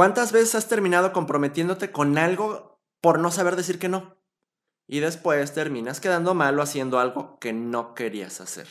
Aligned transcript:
¿Cuántas 0.00 0.32
veces 0.32 0.54
has 0.54 0.66
terminado 0.66 1.12
comprometiéndote 1.12 1.92
con 1.92 2.16
algo 2.16 2.80
por 3.02 3.18
no 3.18 3.30
saber 3.30 3.54
decir 3.54 3.78
que 3.78 3.90
no? 3.90 4.16
Y 4.88 5.00
después 5.00 5.52
terminas 5.52 6.00
quedando 6.00 6.32
mal 6.32 6.58
o 6.58 6.62
haciendo 6.62 6.98
algo 6.98 7.38
que 7.38 7.52
no 7.52 7.92
querías 7.94 8.40
hacer. 8.40 8.66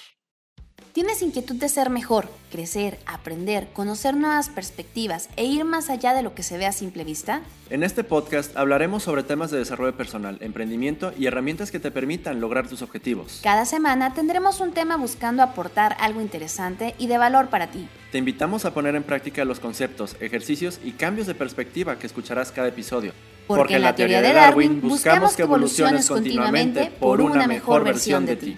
¿Tienes 0.92 1.22
inquietud 1.22 1.58
de 1.58 1.70
ser 1.70 1.92
mejor, 1.92 2.28
crecer, 2.52 2.98
aprender, 3.06 3.72
conocer 3.74 4.16
nuevas 4.16 4.50
perspectivas 4.50 5.30
e 5.36 5.46
ir 5.46 5.66
más 5.66 5.92
allá 5.92 6.16
de 6.16 6.24
lo 6.24 6.34
que 6.34 6.42
se 6.42 6.58
ve 6.58 6.66
a 6.66 6.72
simple 6.72 7.04
vista? 7.04 7.44
En 7.70 7.84
este 7.84 8.04
podcast 8.04 8.58
hablaremos 8.58 9.04
sobre 9.04 9.22
temas 9.22 9.52
de 9.52 9.60
desarrollo 9.60 9.96
personal, 9.96 10.40
emprendimiento 10.42 11.14
y 11.16 11.28
herramientas 11.28 11.70
que 11.70 11.80
te 11.80 11.92
permitan 11.92 12.42
lograr 12.42 12.68
tus 12.68 12.82
objetivos. 12.82 13.40
Cada 13.44 13.66
semana 13.66 14.16
tendremos 14.16 14.62
un 14.62 14.72
tema 14.72 14.98
buscando 14.98 15.44
aportar 15.44 15.96
algo 16.00 16.22
interesante 16.22 16.96
y 16.98 17.06
de 17.06 17.20
valor 17.20 17.50
para 17.50 17.68
ti. 17.68 17.88
Te 18.12 18.18
invitamos 18.18 18.66
a 18.66 18.74
poner 18.74 18.96
en 18.96 19.04
práctica 19.04 19.46
los 19.46 19.60
conceptos, 19.60 20.16
ejercicios 20.20 20.80
y 20.84 20.94
cambios 20.94 21.28
de 21.28 21.36
perspectiva 21.36 22.00
que 22.00 22.08
escucharás 22.08 22.52
cada 22.52 22.70
episodio. 22.70 23.14
Porque, 23.46 23.76
en 23.76 23.84
la 23.84 23.94
teoría 23.94 24.22
de 24.22 24.34
Darwin 24.34 24.82
buscamos 24.82 25.36
que 25.36 25.44
evoluciones 25.44 26.08
continuamente 26.08 26.92
por 27.00 27.22
una 27.22 27.46
mejor 27.46 27.84
versión 27.84 28.26
de 28.26 28.36
ti. 28.36 28.58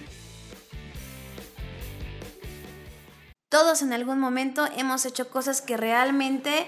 Todos 3.49 3.81
en 3.81 3.91
algún 3.91 4.19
momento 4.19 4.65
hemos 4.77 5.05
hecho 5.05 5.29
cosas 5.29 5.61
que 5.61 5.75
realmente 5.75 6.67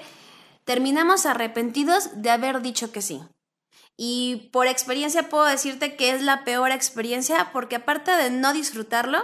terminamos 0.66 1.26
arrepentidos 1.26 2.22
de 2.22 2.30
haber 2.30 2.62
dicho 2.62 2.92
que 2.92 3.02
sí. 3.02 3.22
Y 3.96 4.50
por 4.52 4.68
experiencia 4.68 5.30
puedo 5.30 5.46
decirte 5.46 5.96
que 5.96 6.12
es 6.12 6.22
la 6.22 6.44
peor 6.44 6.72
experiencia 6.72 7.52
porque 7.54 7.78
aparte 7.78 8.12
de 8.12 8.32
no 8.32 8.52
disfrutarlo, 8.52 9.24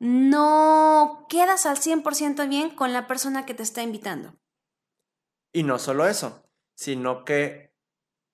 no 0.00 1.26
quedas 1.28 1.66
al 1.66 1.76
100% 1.76 2.48
bien 2.48 2.74
con 2.74 2.92
la 2.92 3.06
persona 3.06 3.46
que 3.46 3.54
te 3.54 3.62
está 3.62 3.82
invitando. 3.82 4.34
Y 5.52 5.62
no 5.62 5.78
solo 5.78 6.08
eso, 6.08 6.42
sino 6.74 7.24
que 7.24 7.76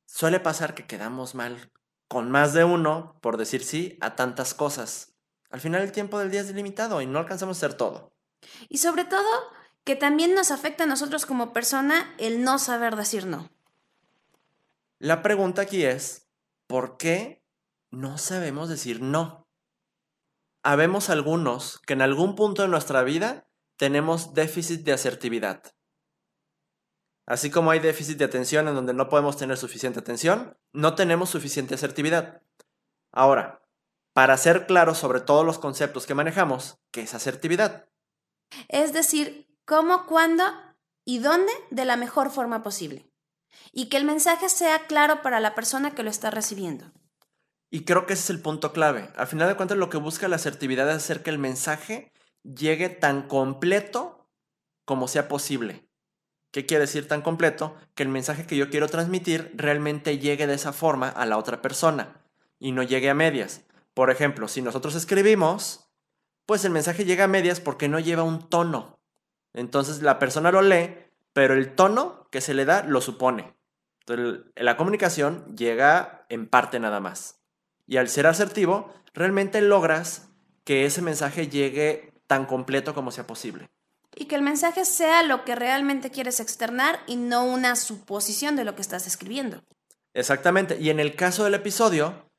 suele 0.07 0.41
pasar 0.41 0.75
que 0.75 0.87
quedamos 0.87 1.35
mal 1.35 1.73
con 2.09 2.31
más 2.31 2.55
de 2.55 2.65
uno 2.65 3.19
por 3.21 3.37
decir 3.37 3.65
sí 3.65 3.99
a 4.01 4.15
tantas 4.15 4.55
cosas. 4.55 5.15
Al 5.51 5.61
final 5.61 5.83
el 5.83 5.93
tiempo 5.93 6.19
del 6.19 6.31
día 6.31 6.41
es 6.41 6.55
limitado 6.55 7.03
y 7.03 7.07
no 7.07 7.19
alcanzamos 7.19 7.57
a 7.57 7.67
hacer 7.67 7.77
todo. 7.77 8.13
Y 8.69 8.79
sobre 8.79 9.05
todo, 9.05 9.27
que 9.83 9.97
también 9.97 10.35
nos 10.35 10.53
afecta 10.53 10.85
a 10.85 10.87
nosotros 10.87 11.27
como 11.27 11.53
persona 11.53 12.15
el 12.19 12.45
no 12.45 12.61
saber 12.61 12.95
decir 12.95 13.27
no. 13.27 13.51
La 14.99 15.23
pregunta 15.23 15.63
aquí 15.63 15.85
es, 15.85 16.29
¿por 16.69 16.97
qué 16.97 17.45
no 17.91 18.19
sabemos 18.19 18.69
decir 18.69 19.03
no? 19.03 19.46
Habemos 20.69 21.11
algunos 21.11 21.79
que 21.87 21.93
en 21.93 22.03
algún 22.03 22.35
punto 22.35 22.63
de 22.63 22.67
nuestra 22.67 23.05
vida 23.05 23.47
tenemos 23.77 24.35
déficit 24.35 24.81
de 24.81 24.95
asertividad. 24.95 25.63
Así 27.25 27.53
como 27.53 27.71
hay 27.71 27.79
déficit 27.79 28.19
de 28.19 28.25
atención 28.25 28.67
en 28.67 28.75
donde 28.75 28.93
no 28.93 29.09
podemos 29.09 29.37
tener 29.37 29.59
suficiente 29.59 30.01
atención, 30.01 30.59
no 30.73 30.97
tenemos 30.97 31.31
suficiente 31.31 31.77
asertividad. 31.77 32.43
Ahora, 33.13 33.63
para 34.13 34.37
ser 34.37 34.67
claros 34.67 34.99
sobre 34.99 35.21
todos 35.21 35.47
los 35.47 35.61
conceptos 35.61 36.05
que 36.05 36.17
manejamos, 36.17 36.81
¿qué 36.91 37.03
es 37.03 37.15
asertividad? 37.15 37.89
Es 38.67 38.93
decir, 38.93 39.49
cómo, 39.67 40.05
cuándo 40.07 40.43
y 41.05 41.21
dónde 41.21 41.53
de 41.71 41.85
la 41.85 41.97
mejor 41.97 42.33
forma 42.33 42.65
posible. 42.65 43.09
Y 43.71 43.89
que 43.89 43.99
el 43.99 44.05
mensaje 44.05 44.49
sea 44.49 44.89
claro 44.89 45.23
para 45.23 45.39
la 45.39 45.55
persona 45.55 45.95
que 45.95 46.03
lo 46.03 46.11
está 46.11 46.33
recibiendo. 46.33 46.91
Y 47.71 47.85
creo 47.85 48.07
que 48.07 48.13
ese 48.13 48.23
es 48.25 48.31
el 48.31 48.41
punto 48.41 48.73
clave. 48.73 49.11
Al 49.17 49.27
final 49.27 49.49
de 49.49 49.57
cuentas, 49.57 49.79
lo 49.79 49.91
que 49.91 49.97
busca 49.97 50.29
la 50.29 50.37
asertividad 50.37 50.89
es 50.91 50.97
hacer 50.97 51.23
que 51.23 51.31
el 51.31 51.39
mensaje 51.39 52.13
llegue 52.43 52.89
tan 52.89 53.27
completo 53.29 54.29
como 54.85 55.09
sea 55.09 55.29
posible. 55.29 55.87
¿Qué 56.53 56.65
quiere 56.65 56.83
decir 56.83 57.09
tan 57.09 57.23
completo? 57.23 57.77
Que 57.95 58.03
el 58.03 58.09
mensaje 58.09 58.47
que 58.47 58.57
yo 58.57 58.71
quiero 58.71 58.89
transmitir 58.89 59.53
realmente 59.55 60.19
llegue 60.19 60.47
de 60.47 60.55
esa 60.55 60.73
forma 60.73 61.09
a 61.09 61.27
la 61.27 61.37
otra 61.37 61.61
persona 61.61 62.23
y 62.59 62.73
no 62.73 62.83
llegue 62.83 63.11
a 63.11 63.15
medias. 63.15 63.65
Por 63.95 64.11
ejemplo, 64.11 64.49
si 64.49 64.63
nosotros 64.63 64.95
escribimos, 64.95 65.91
pues 66.47 66.65
el 66.65 66.71
mensaje 66.71 67.05
llega 67.05 67.25
a 67.25 67.29
medias 67.29 67.61
porque 67.61 67.89
no 67.89 67.99
lleva 67.99 68.23
un 68.23 68.49
tono. 68.49 69.01
Entonces 69.53 70.03
la 70.03 70.19
persona 70.19 70.53
lo 70.53 70.63
lee, 70.63 70.97
pero 71.33 71.55
el 71.55 71.75
tono 71.75 72.29
que 72.31 72.41
se 72.41 72.55
le 72.55 72.65
da 72.65 72.85
lo 72.85 73.01
supone. 73.01 73.55
Entonces 74.01 74.45
la 74.55 74.77
comunicación 74.77 75.57
llega 75.57 76.27
en 76.29 76.49
parte 76.49 76.79
nada 76.79 77.01
más. 77.01 77.43
Y 77.87 77.99
al 77.99 78.09
ser 78.09 78.27
asertivo, 78.27 78.93
realmente 79.15 79.61
logras 79.61 80.29
que 80.65 80.85
ese 80.85 81.03
mensaje 81.03 81.49
llegue 81.49 82.13
tan 82.27 82.47
completo 82.47 82.95
como 82.95 83.11
sea 83.11 83.27
posible. 83.27 83.69
Y 84.15 84.27
que 84.27 84.35
el 84.35 84.43
mensaje 84.43 84.85
sea 84.85 85.23
lo 85.23 85.45
que 85.45 85.55
realmente 85.55 86.11
quieres 86.11 86.41
externar 86.41 87.01
y 87.07 87.17
no 87.17 87.45
una 87.45 87.77
suposición 87.77 88.57
de 88.57 88.65
lo 88.65 88.75
que 88.75 88.83
estás 88.83 89.07
escribiendo. 89.07 89.63
Exactamente. 90.15 90.79
Y 90.81 90.91
en 90.91 90.99
el 90.99 91.15
caso 91.15 91.45
del 91.45 91.55
episodio, 91.55 92.31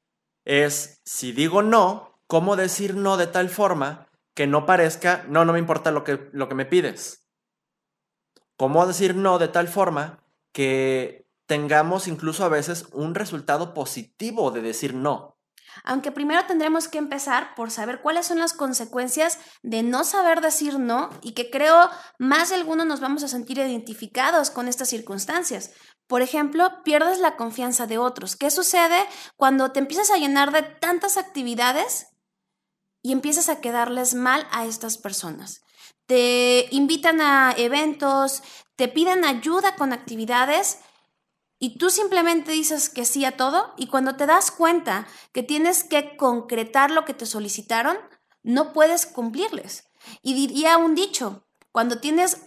es, 0.43 0.99
si 1.05 1.31
digo 1.31 1.61
no, 1.61 2.19
¿cómo 2.25 2.55
decir 2.55 2.95
no 2.95 3.15
de 3.17 3.27
tal 3.27 3.49
forma 3.49 4.07
que 4.33 4.47
no 4.47 4.65
parezca, 4.65 5.25
no, 5.29 5.45
no 5.45 5.53
me 5.53 5.59
importa 5.59 5.91
lo 5.91 6.03
que, 6.03 6.29
lo 6.33 6.49
que 6.49 6.55
me 6.55 6.65
pides? 6.65 7.27
¿Cómo 8.57 8.85
decir 8.87 9.15
no 9.15 9.37
de 9.37 9.47
tal 9.47 9.67
forma 9.67 10.23
que 10.51 11.27
tengamos 11.45 12.07
incluso 12.07 12.43
a 12.43 12.49
veces 12.49 12.87
un 12.91 13.13
resultado 13.13 13.75
positivo 13.75 14.49
de 14.51 14.61
decir 14.61 14.95
no? 14.95 15.36
Aunque 15.83 16.11
primero 16.11 16.45
tendremos 16.45 16.87
que 16.87 16.97
empezar 16.97 17.55
por 17.55 17.71
saber 17.71 18.01
cuáles 18.01 18.27
son 18.27 18.39
las 18.39 18.53
consecuencias 18.53 19.39
de 19.63 19.83
no 19.83 20.03
saber 20.03 20.41
decir 20.41 20.79
no 20.79 21.09
y 21.21 21.33
que 21.33 21.49
creo 21.49 21.89
más 22.19 22.49
de 22.49 22.55
algunos 22.55 22.85
nos 22.85 22.99
vamos 22.99 23.23
a 23.23 23.27
sentir 23.27 23.57
identificados 23.57 24.49
con 24.51 24.67
estas 24.67 24.89
circunstancias. 24.89 25.71
Por 26.07 26.21
ejemplo, 26.21 26.83
pierdes 26.83 27.19
la 27.19 27.35
confianza 27.35 27.85
de 27.85 27.97
otros. 27.97 28.35
¿Qué 28.35 28.49
sucede 28.49 28.97
cuando 29.35 29.71
te 29.71 29.79
empiezas 29.79 30.09
a 30.09 30.17
llenar 30.17 30.51
de 30.51 30.63
tantas 30.63 31.17
actividades 31.17 32.07
y 33.03 33.11
empiezas 33.11 33.49
a 33.49 33.59
quedarles 33.59 34.13
mal 34.13 34.47
a 34.51 34.65
estas 34.65 34.97
personas? 34.97 35.61
Te 36.05 36.67
invitan 36.71 37.19
a 37.19 37.53
eventos, 37.57 38.41
te 38.77 38.87
piden 38.87 39.25
ayuda 39.25 39.75
con 39.75 39.91
actividades 39.91 40.79
y 41.59 41.77
tú 41.77 41.89
simplemente 41.89 42.51
dices 42.51 42.89
que 42.89 43.05
sí 43.05 43.25
a 43.25 43.37
todo 43.37 43.73
y 43.77 43.87
cuando 43.87 44.15
te 44.15 44.25
das 44.25 44.51
cuenta 44.51 45.07
que 45.31 45.43
tienes 45.43 45.83
que 45.83 46.17
concretar 46.17 46.91
lo 46.91 47.05
que 47.05 47.13
te 47.13 47.25
solicitaron, 47.25 47.97
no 48.43 48.73
puedes 48.73 49.05
cumplirles. 49.05 49.89
Y 50.21 50.33
diría 50.33 50.77
un 50.77 50.95
dicho, 50.95 51.47
cuando 51.71 51.99
tienes 51.99 52.41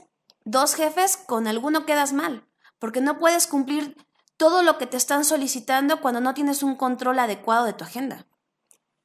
dos 0.44 0.74
jefes, 0.74 1.16
con 1.16 1.46
alguno 1.46 1.86
quedas 1.86 2.12
mal 2.12 2.46
porque 2.80 3.00
no 3.00 3.20
puedes 3.20 3.46
cumplir 3.46 3.96
todo 4.36 4.64
lo 4.64 4.78
que 4.78 4.86
te 4.86 4.96
están 4.96 5.24
solicitando 5.24 6.00
cuando 6.00 6.20
no 6.20 6.34
tienes 6.34 6.64
un 6.64 6.74
control 6.74 7.20
adecuado 7.20 7.66
de 7.66 7.74
tu 7.74 7.84
agenda. 7.84 8.26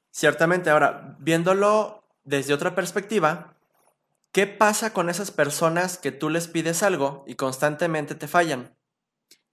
Ciertamente, 0.09 0.69
ahora, 0.71 1.17
viéndolo 1.19 2.07
desde 2.23 2.53
otra 2.53 2.73
perspectiva, 2.73 3.57
¿qué 4.31 4.47
pasa 4.47 4.93
con 4.93 5.09
esas 5.09 5.29
personas 5.29 5.97
que 5.97 6.13
tú 6.13 6.29
les 6.29 6.47
pides 6.47 6.81
algo 6.81 7.25
y 7.27 7.35
constantemente 7.35 8.15
te 8.15 8.29
fallan? 8.29 8.74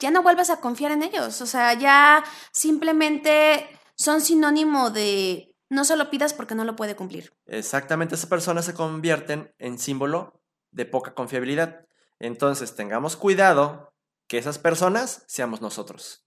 Ya 0.03 0.11
no 0.11 0.25
vuelves 0.25 0.51
a 0.51 0.61
confiar 0.61 0.91
en 0.91 1.05
ellos, 1.05 1.41
o 1.41 1.47
sea, 1.47 1.75
ya 1.75 2.25
simplemente 2.51 3.69
son 3.95 4.21
sinónimo 4.21 4.91
de 4.91 5.55
no 5.71 5.85
se 5.85 5.97
lo 5.97 6.11
pidas 6.11 6.35
porque 6.35 6.57
no 6.57 6.65
lo 6.65 6.75
puede 6.75 6.97
cumplir. 6.97 7.33
Exactamente, 7.47 8.17
esas 8.17 8.29
personas 8.29 8.65
se 8.65 8.75
convierten 8.75 9.55
en 9.59 9.79
símbolo 9.79 10.43
de 10.73 10.87
poca 10.87 11.15
confiabilidad. 11.15 11.87
Entonces, 12.19 12.75
tengamos 12.75 13.17
cuidado 13.17 13.95
que 14.27 14.39
esas 14.39 14.59
personas 14.59 15.23
seamos 15.29 15.61
nosotros. 15.61 16.27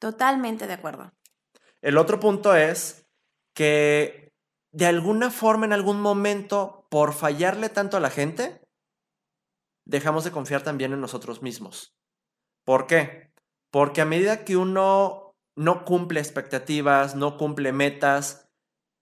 Totalmente 0.00 0.66
de 0.66 0.72
acuerdo. 0.72 1.12
El 1.80 1.98
otro 1.98 2.18
punto 2.18 2.56
es 2.56 3.06
que 3.54 4.34
de 4.72 4.86
alguna 4.86 5.30
forma, 5.30 5.66
en 5.66 5.72
algún 5.72 6.00
momento, 6.00 6.88
por 6.90 7.14
fallarle 7.14 7.68
tanto 7.68 7.96
a 7.96 8.00
la 8.00 8.10
gente, 8.10 8.60
dejamos 9.84 10.24
de 10.24 10.32
confiar 10.32 10.62
también 10.62 10.92
en 10.92 11.00
nosotros 11.00 11.42
mismos. 11.42 11.97
¿Por 12.68 12.86
qué? 12.86 13.32
Porque 13.70 14.02
a 14.02 14.04
medida 14.04 14.44
que 14.44 14.58
uno 14.58 15.34
no 15.56 15.86
cumple 15.86 16.20
expectativas, 16.20 17.14
no 17.14 17.38
cumple 17.38 17.72
metas, 17.72 18.50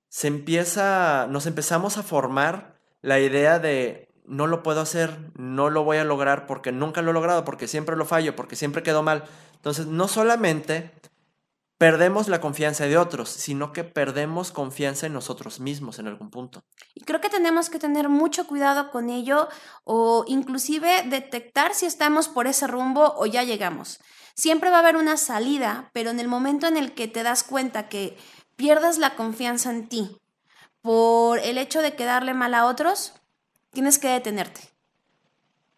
se 0.08 0.28
empieza, 0.28 1.26
nos 1.28 1.46
empezamos 1.46 1.98
a 1.98 2.04
formar 2.04 2.78
la 3.02 3.18
idea 3.18 3.58
de 3.58 4.08
no 4.24 4.46
lo 4.46 4.62
puedo 4.62 4.80
hacer, 4.80 5.18
no 5.34 5.68
lo 5.68 5.82
voy 5.82 5.96
a 5.96 6.04
lograr 6.04 6.46
porque 6.46 6.70
nunca 6.70 7.02
lo 7.02 7.10
he 7.10 7.14
logrado, 7.14 7.44
porque 7.44 7.66
siempre 7.66 7.96
lo 7.96 8.04
fallo, 8.04 8.36
porque 8.36 8.54
siempre 8.54 8.84
quedo 8.84 9.02
mal. 9.02 9.24
Entonces, 9.56 9.86
no 9.88 10.06
solamente 10.06 10.92
perdemos 11.78 12.28
la 12.28 12.40
confianza 12.40 12.86
de 12.86 12.96
otros, 12.96 13.28
sino 13.28 13.72
que 13.72 13.84
perdemos 13.84 14.50
confianza 14.50 15.06
en 15.06 15.12
nosotros 15.12 15.60
mismos 15.60 15.98
en 15.98 16.06
algún 16.06 16.30
punto. 16.30 16.64
Y 16.94 17.04
creo 17.04 17.20
que 17.20 17.28
tenemos 17.28 17.70
que 17.70 17.78
tener 17.78 18.08
mucho 18.08 18.46
cuidado 18.46 18.90
con 18.90 19.10
ello 19.10 19.48
o 19.84 20.24
inclusive 20.26 21.04
detectar 21.06 21.74
si 21.74 21.86
estamos 21.86 22.28
por 22.28 22.46
ese 22.46 22.66
rumbo 22.66 23.14
o 23.16 23.26
ya 23.26 23.42
llegamos. 23.42 24.00
Siempre 24.34 24.70
va 24.70 24.76
a 24.76 24.80
haber 24.80 24.96
una 24.96 25.16
salida, 25.16 25.90
pero 25.92 26.10
en 26.10 26.20
el 26.20 26.28
momento 26.28 26.66
en 26.66 26.76
el 26.76 26.92
que 26.92 27.08
te 27.08 27.22
das 27.22 27.42
cuenta 27.42 27.88
que 27.88 28.16
pierdes 28.56 28.98
la 28.98 29.14
confianza 29.14 29.70
en 29.70 29.88
ti 29.88 30.20
por 30.80 31.38
el 31.40 31.58
hecho 31.58 31.82
de 31.82 31.94
quedarle 31.94 32.32
mal 32.32 32.54
a 32.54 32.66
otros, 32.66 33.14
tienes 33.72 33.98
que 33.98 34.08
detenerte. 34.08 34.60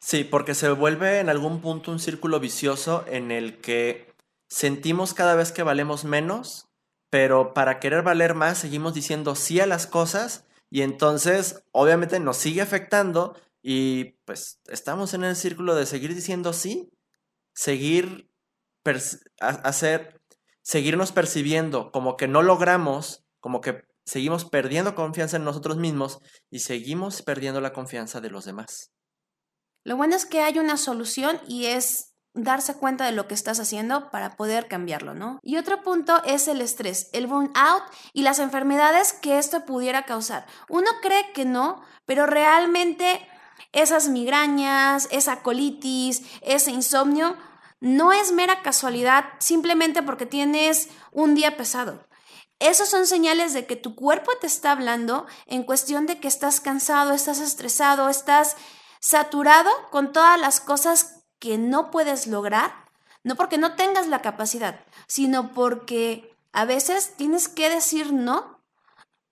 Sí, 0.01 0.23
porque 0.23 0.55
se 0.55 0.71
vuelve 0.71 1.19
en 1.19 1.29
algún 1.29 1.61
punto 1.61 1.91
un 1.91 1.99
círculo 1.99 2.39
vicioso 2.39 3.05
en 3.09 3.33
el 3.33 3.61
que 3.61 4.08
sentimos 4.49 5.15
cada 5.15 5.35
vez 5.35 5.53
que 5.53 5.63
valemos 5.63 6.05
menos, 6.05 6.69
pero 7.11 7.55
para 7.55 7.81
querer 7.81 8.03
valer 8.03 8.35
más 8.35 8.59
seguimos 8.59 8.95
diciendo 8.95 9.35
sí 9.35 9.61
a 9.61 9.67
las 9.67 9.87
cosas 9.87 10.47
y 10.71 10.83
entonces 10.83 11.65
obviamente 11.73 12.21
nos 12.21 12.37
sigue 12.37 12.61
afectando 12.61 13.37
y 13.63 14.17
pues 14.25 14.61
estamos 14.67 15.15
en 15.15 15.25
el 15.25 15.37
círculo 15.37 15.75
de 15.75 15.87
seguir 15.87 16.15
diciendo 16.15 16.53
sí, 16.53 16.91
seguir 17.55 18.31
hacer 19.41 20.21
seguirnos 20.63 21.13
percibiendo 21.13 21.91
como 21.93 22.17
que 22.17 22.29
no 22.29 22.43
logramos, 22.43 23.25
como 23.41 23.61
que 23.61 23.85
seguimos 24.05 24.45
perdiendo 24.45 24.95
confianza 24.95 25.37
en 25.37 25.45
nosotros 25.45 25.77
mismos 25.77 26.21
y 26.51 26.61
seguimos 26.61 27.23
perdiendo 27.23 27.61
la 27.61 27.73
confianza 27.73 28.21
de 28.21 28.31
los 28.31 28.45
demás. 28.45 28.93
Lo 29.85 29.97
bueno 29.97 30.17
es 30.17 30.27
que 30.27 30.41
hay 30.41 30.59
una 30.59 30.77
solución 30.77 31.41
y 31.47 31.67
es 31.67 32.15
darse 32.45 32.75
cuenta 32.75 33.05
de 33.05 33.13
lo 33.13 33.27
que 33.27 33.35
estás 33.35 33.61
haciendo 33.61 34.11
para 34.11 34.37
poder 34.37 34.69
cambiarlo, 34.69 35.15
¿no? 35.15 35.41
Y 35.43 35.57
otro 35.57 35.83
punto 35.83 36.23
es 36.25 36.49
el 36.49 36.61
estrés, 36.61 37.11
el 37.13 37.27
burnout 37.27 37.83
y 38.13 38.23
las 38.23 38.39
enfermedades 38.39 39.13
que 39.13 39.39
esto 39.39 39.65
pudiera 39.65 40.05
causar. 40.05 40.47
Uno 40.69 40.89
cree 41.03 41.33
que 41.33 41.45
no, 41.45 41.83
pero 42.07 42.27
realmente 42.27 43.27
esas 43.73 44.09
migrañas, 44.09 45.09
esa 45.11 45.43
colitis, 45.43 46.23
ese 46.43 46.71
insomnio, 46.71 47.37
no 47.81 48.13
es 48.13 48.33
mera 48.33 48.63
casualidad 48.63 49.25
simplemente 49.39 50.03
porque 50.03 50.27
tienes 50.27 50.89
un 51.13 51.35
día 51.35 51.57
pesado. 51.57 52.07
Esos 52.61 52.89
son 52.89 53.07
señales 53.07 53.53
de 53.53 53.67
que 53.67 53.77
tu 53.77 53.95
cuerpo 53.95 54.33
te 54.41 54.49
está 54.49 54.73
hablando 54.73 55.27
en 55.47 55.63
cuestión 55.63 56.07
de 56.07 56.19
que 56.19 56.27
estás 56.27 56.61
cansado, 56.61 57.13
estás 57.13 57.39
estresado, 57.39 58.09
estás 58.09 58.57
saturado 59.01 59.71
con 59.91 60.13
todas 60.13 60.41
las 60.41 60.61
cosas 60.61 61.18
que 61.39 61.59
no 61.59 61.91
puedes 61.91 62.27
lograr, 62.27 62.73
no 63.25 63.37
porque 63.37 63.59
no 63.59 63.77
tengas 63.77 64.09
la 64.09 64.23
capacidad, 64.23 64.81
sino 65.07 65.53
porque 65.53 66.35
a 66.53 66.65
veces 66.65 67.15
tienes 67.17 67.49
que 67.49 67.71
decir 67.71 68.13
no 68.13 68.63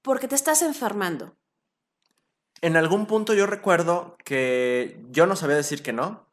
porque 0.02 0.28
te 0.28 0.34
estás 0.34 0.62
enfermando. 0.62 1.36
En 2.60 2.76
algún 2.76 3.06
punto 3.06 3.34
yo 3.34 3.46
recuerdo 3.46 4.16
que 4.24 5.04
yo 5.10 5.26
no 5.26 5.36
sabía 5.36 5.56
decir 5.56 5.82
que 5.82 5.92
no, 5.92 6.28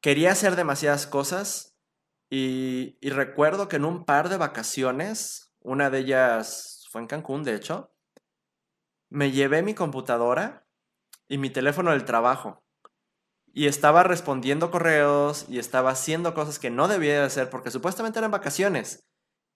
quería 0.00 0.32
hacer 0.32 0.56
demasiadas 0.56 1.06
cosas 1.06 1.76
y, 2.30 2.96
y 3.00 3.10
recuerdo 3.10 3.68
que 3.68 3.76
en 3.76 3.84
un 3.84 4.04
par 4.04 4.28
de 4.28 4.36
vacaciones 4.36 5.46
una 5.66 5.90
de 5.90 5.98
ellas 5.98 6.86
fue 6.90 7.00
en 7.00 7.08
Cancún, 7.08 7.42
de 7.42 7.56
hecho. 7.56 7.92
Me 9.10 9.32
llevé 9.32 9.62
mi 9.62 9.74
computadora 9.74 10.64
y 11.28 11.38
mi 11.38 11.50
teléfono 11.50 11.90
del 11.90 12.04
trabajo. 12.04 12.62
Y 13.56 13.68
estaba 13.68 14.02
respondiendo 14.02 14.70
correos 14.70 15.46
y 15.48 15.58
estaba 15.58 15.88
haciendo 15.88 16.34
cosas 16.34 16.58
que 16.58 16.68
no 16.68 16.88
debía 16.88 17.14
de 17.14 17.24
hacer 17.24 17.48
porque 17.48 17.70
supuestamente 17.70 18.18
eran 18.18 18.30
vacaciones. 18.30 19.06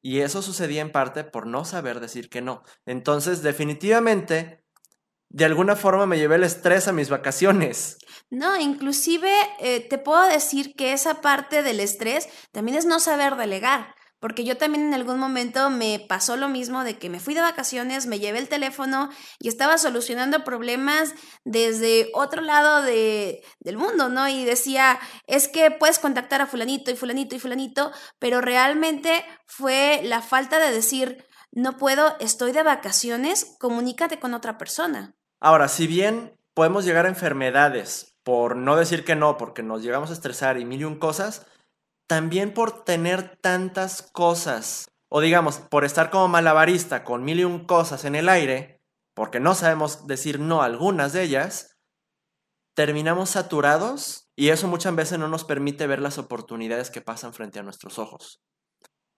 Y 0.01 0.21
eso 0.21 0.41
sucedía 0.41 0.81
en 0.81 0.91
parte 0.91 1.23
por 1.23 1.47
no 1.47 1.67
saber 1.67 2.01
decir 2.01 2.31
que 2.31 2.41
no. 2.41 2.63
Entonces, 2.87 3.43
definitivamente, 3.43 4.65
de 5.29 5.45
alguna 5.45 5.77
forma 5.77 6.07
me 6.07 6.17
llevé 6.17 6.37
el 6.37 6.45
estrés 6.45 6.89
a 6.89 6.95
mis 6.95 7.11
vacaciones. 7.11 7.99
No, 8.31 8.59
inclusive 8.59 9.31
eh, 9.59 9.87
te 9.87 9.99
puedo 9.99 10.25
decir 10.25 10.75
que 10.77 10.95
esa 10.95 11.21
parte 11.21 11.63
del 11.63 11.79
estrés 11.79 12.27
también 12.53 12.79
es 12.79 12.87
no 12.87 13.01
saber 13.01 13.37
delegar. 13.37 13.95
Porque 14.21 14.45
yo 14.45 14.57
también 14.57 14.87
en 14.87 14.95
algún 14.95 15.19
momento 15.19 15.71
me 15.71 16.05
pasó 16.09 16.37
lo 16.37 16.49
mismo 16.49 16.85
de 16.85 16.99
que 16.99 17.09
me 17.09 17.21
fui 17.21 17.35
de 17.35 17.41
vacaciones, 17.41 18.07
me 18.07 18.21
llevé 18.21 18.39
el 18.39 18.49
teléfono 18.49 19.09
y 19.39 19.49
estaba 19.49 19.79
solucionando 19.79 20.45
problemas 20.45 21.15
desde 21.45 22.11
otro 22.15 22.43
lado 22.43 22.83
de, 22.83 23.43
del 23.61 23.79
mundo, 23.79 24.11
¿no? 24.11 24.29
Y 24.29 24.45
decía, 24.45 25.01
es 25.27 25.49
que 25.49 25.71
puedes 25.71 25.99
contactar 25.99 26.43
a 26.43 26.47
fulanito 26.47 26.91
y 26.91 26.97
fulanito 26.97 27.35
y 27.35 27.41
fulanito, 27.41 27.93
pero 28.19 28.41
realmente 28.41 29.25
fue 29.47 30.01
la 30.05 30.21
falta 30.21 30.59
de 30.59 30.71
decir, 30.71 31.25
no 31.53 31.77
puedo, 31.77 32.17
estoy 32.21 32.53
de 32.53 32.63
vacaciones, 32.63 33.57
comunícate 33.59 34.21
con 34.21 34.35
otra 34.35 34.59
persona. 34.59 35.15
Ahora, 35.41 35.69
si 35.69 35.87
bien 35.87 36.37
podemos 36.55 36.85
llegar 36.85 37.07
a 37.07 37.09
enfermedades 37.09 38.15
por 38.23 38.55
no 38.55 38.77
decir 38.77 39.05
que 39.05 39.17
no, 39.17 39.37
porque 39.37 39.63
nos 39.63 39.83
llegamos 39.83 40.11
a 40.11 40.13
estresar 40.13 40.59
y 40.59 40.65
mil 40.65 40.83
y 40.83 40.85
un 40.85 40.99
cosas, 40.99 41.47
también 42.11 42.53
por 42.53 42.83
tener 42.83 43.39
tantas 43.41 44.03
cosas, 44.03 44.91
o 45.09 45.21
digamos, 45.21 45.59
por 45.59 45.85
estar 45.85 46.11
como 46.11 46.27
malabarista 46.27 47.05
con 47.05 47.23
mil 47.23 47.39
y 47.39 47.45
un 47.45 47.67
cosas 47.67 48.05
en 48.05 48.17
el 48.17 48.29
aire, 48.29 48.83
porque 49.15 49.39
no 49.39 49.55
sabemos 49.55 50.09
decir 50.09 50.41
no 50.41 50.61
a 50.61 50.65
algunas 50.65 51.13
de 51.13 51.23
ellas, 51.23 51.79
terminamos 52.75 53.31
saturados 53.31 54.29
y 54.35 54.49
eso 54.49 54.67
muchas 54.67 54.97
veces 54.97 55.21
no 55.21 55.29
nos 55.29 55.45
permite 55.45 55.87
ver 55.87 56.01
las 56.01 56.19
oportunidades 56.19 56.91
que 56.91 57.01
pasan 57.01 57.33
frente 57.33 57.61
a 57.61 57.63
nuestros 57.63 58.01
ojos. 58.01 58.43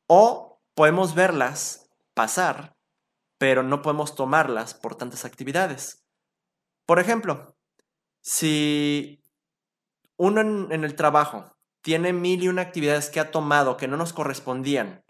O 0.06 0.60
podemos 0.74 1.14
verlas 1.14 1.88
pasar, 2.12 2.76
pero 3.38 3.62
no 3.62 3.80
podemos 3.80 4.14
tomarlas 4.14 4.74
por 4.74 4.96
tantas 4.96 5.24
actividades. 5.24 6.04
Por 6.84 6.98
ejemplo, 6.98 7.56
si 8.20 9.22
uno 10.18 10.42
en, 10.42 10.84
el 10.84 10.94
trabajo 10.94 11.51
tiene 11.82 12.12
mil 12.12 12.42
y 12.42 12.48
una 12.48 12.62
actividades 12.62 13.10
que 13.10 13.20
ha 13.20 13.30
tomado 13.30 13.76
que 13.76 13.88
no 13.88 13.96
nos 13.96 14.12
correspondían, 14.12 15.04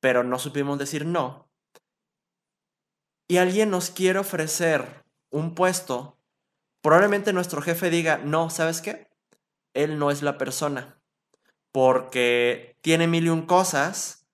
pero 0.00 0.22
no 0.24 0.38
supimos 0.38 0.78
decir 0.78 1.06
no, 1.06 1.46
y 3.28 3.38
alguien 3.38 3.70
nos 3.70 3.90
quiere 3.90 4.20
ofrecer 4.20 5.04
un 5.30 5.54
puesto, 5.54 6.16
probablemente 6.80 7.32
nuestro 7.32 7.60
jefe 7.60 7.90
diga, 7.90 8.18
no, 8.18 8.50
¿sabes 8.50 8.80
qué? 8.80 9.08
Él 9.74 9.98
no 9.98 10.10
es 10.10 10.22
la 10.22 10.38
persona, 10.38 11.00
porque 11.72 12.76
tiene 12.82 13.08
mil 13.08 13.26
y 13.26 13.30
un 13.30 13.46
cosas 13.46 14.28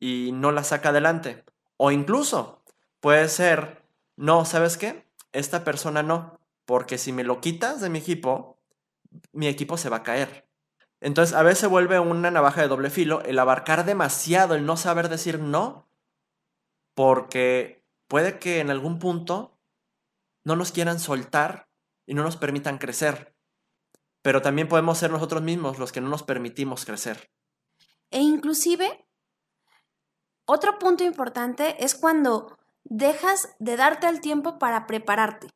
y 0.00 0.30
no 0.32 0.50
las 0.50 0.68
saca 0.68 0.88
adelante. 0.88 1.44
O 1.76 1.92
incluso 1.92 2.64
puede 3.00 3.28
ser, 3.28 3.84
no, 4.16 4.44
¿sabes 4.44 4.76
qué? 4.76 5.06
Esta 5.30 5.62
persona 5.62 6.02
no, 6.02 6.40
porque 6.64 6.98
si 6.98 7.12
me 7.12 7.24
lo 7.24 7.40
quitas 7.40 7.80
de 7.80 7.90
mi 7.90 8.00
equipo, 8.00 8.58
mi 9.32 9.46
equipo 9.46 9.76
se 9.76 9.88
va 9.88 9.98
a 9.98 10.02
caer. 10.02 10.48
Entonces, 11.02 11.34
a 11.34 11.42
veces 11.42 11.68
vuelve 11.68 11.98
una 11.98 12.30
navaja 12.30 12.62
de 12.62 12.68
doble 12.68 12.88
filo 12.88 13.22
el 13.24 13.36
abarcar 13.40 13.84
demasiado, 13.84 14.54
el 14.54 14.64
no 14.64 14.76
saber 14.76 15.08
decir 15.08 15.40
no, 15.40 15.88
porque 16.94 17.84
puede 18.06 18.38
que 18.38 18.60
en 18.60 18.70
algún 18.70 19.00
punto 19.00 19.58
no 20.44 20.54
nos 20.54 20.70
quieran 20.70 21.00
soltar 21.00 21.68
y 22.06 22.14
no 22.14 22.22
nos 22.22 22.36
permitan 22.36 22.78
crecer. 22.78 23.34
Pero 24.22 24.42
también 24.42 24.68
podemos 24.68 24.96
ser 24.96 25.10
nosotros 25.10 25.42
mismos 25.42 25.80
los 25.80 25.90
que 25.90 26.00
no 26.00 26.08
nos 26.08 26.22
permitimos 26.22 26.84
crecer. 26.84 27.32
E 28.12 28.20
inclusive, 28.20 29.04
otro 30.44 30.78
punto 30.78 31.02
importante 31.02 31.84
es 31.84 31.96
cuando 31.96 32.56
dejas 32.84 33.56
de 33.58 33.76
darte 33.76 34.06
el 34.06 34.20
tiempo 34.20 34.60
para 34.60 34.86
prepararte. 34.86 35.48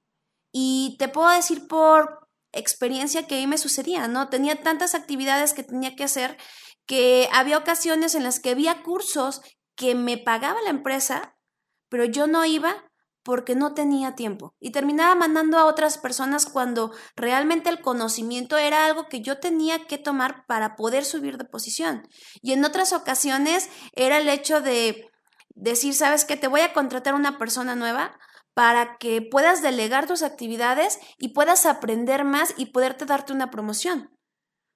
Y 0.51 0.97
te 0.99 1.09
puedo 1.09 1.29
decir 1.29 1.69
por 1.69 2.26
experiencia 2.57 3.27
que 3.27 3.37
ahí 3.37 3.47
me 3.47 3.59
sucedía, 3.59 4.09
¿no? 4.09 4.29
Tenía 4.29 4.63
tantas 4.63 4.95
actividades 4.95 5.55
que 5.55 5.63
tenía 5.63 5.95
que 5.95 6.05
hacer 6.05 6.37
que 6.87 7.29
había 7.33 7.59
ocasiones 7.59 8.15
en 8.15 8.23
las 8.23 8.41
que 8.41 8.51
había 8.51 8.83
cursos 8.83 9.43
que 9.75 9.95
me 9.95 10.19
pagaba 10.19 10.63
la 10.63 10.71
empresa, 10.71 11.37
pero 11.89 12.05
yo 12.05 12.27
no 12.27 12.45
iba 12.45 12.85
porque 13.23 13.57
no 13.57 13.75
tenía 13.75 14.15
tiempo 14.15 14.55
y 14.61 14.71
terminaba 14.71 15.17
mandando 15.17 15.59
a 15.59 15.65
otras 15.65 15.99
personas 15.99 16.47
cuando 16.47 16.93
realmente 17.17 17.69
el 17.69 17.81
conocimiento 17.81 18.57
era 18.57 18.87
algo 18.87 19.09
que 19.09 19.21
yo 19.21 19.41
tenía 19.41 19.85
que 19.87 19.99
tomar 19.99 20.47
para 20.47 20.77
poder 20.77 21.05
subir 21.05 21.37
de 21.37 21.45
posición. 21.45 22.07
Y 22.41 22.53
en 22.53 22.65
otras 22.65 22.93
ocasiones 22.93 23.69
era 23.95 24.19
el 24.19 24.29
hecho 24.29 24.61
de 24.61 25.11
decir, 25.57 25.95
sabes 25.95 26.25
que 26.25 26.37
te 26.37 26.47
voy 26.47 26.61
a 26.61 26.73
contratar 26.73 27.15
una 27.15 27.37
persona 27.37 27.75
nueva, 27.75 28.17
para 28.57 28.97
que 28.97 29.21
puedas 29.21 29.61
delegar 29.61 30.07
tus 30.07 30.23
actividades 30.23 30.99
y 31.19 31.35
puedas 31.35 31.67
aprender 31.67 32.25
más 32.25 32.55
y 32.57 32.73
poderte 32.73 33.05
darte 33.05 33.35
una 33.35 33.51
promoción. 33.51 34.09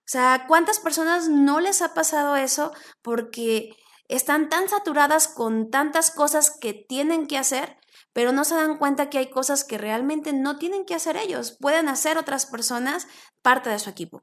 O 0.01 0.13
sea, 0.13 0.45
¿cuántas 0.47 0.81
personas 0.81 1.31
no 1.31 1.61
les 1.61 1.81
ha 1.81 1.95
pasado 1.95 2.37
eso 2.37 2.73
porque 3.01 3.71
están 4.09 4.51
tan 4.51 4.69
saturadas 4.69 5.29
con 5.29 5.71
tantas 5.71 6.11
cosas 6.11 6.55
que 6.61 6.75
tienen 6.75 7.27
que 7.27 7.39
hacer, 7.39 7.79
pero 8.13 8.33
no 8.33 8.45
se 8.45 8.55
dan 8.55 8.77
cuenta 8.77 9.09
que 9.09 9.17
hay 9.17 9.31
cosas 9.31 9.65
que 9.65 9.79
realmente 9.79 10.35
no 10.35 10.59
tienen 10.59 10.85
que 10.85 10.95
hacer 10.95 11.17
ellos, 11.17 11.57
pueden 11.59 11.89
hacer 11.89 12.19
otras 12.19 12.45
personas 12.45 13.09
parte 13.41 13.71
de 13.71 13.79
su 13.79 13.89
equipo. 13.89 14.23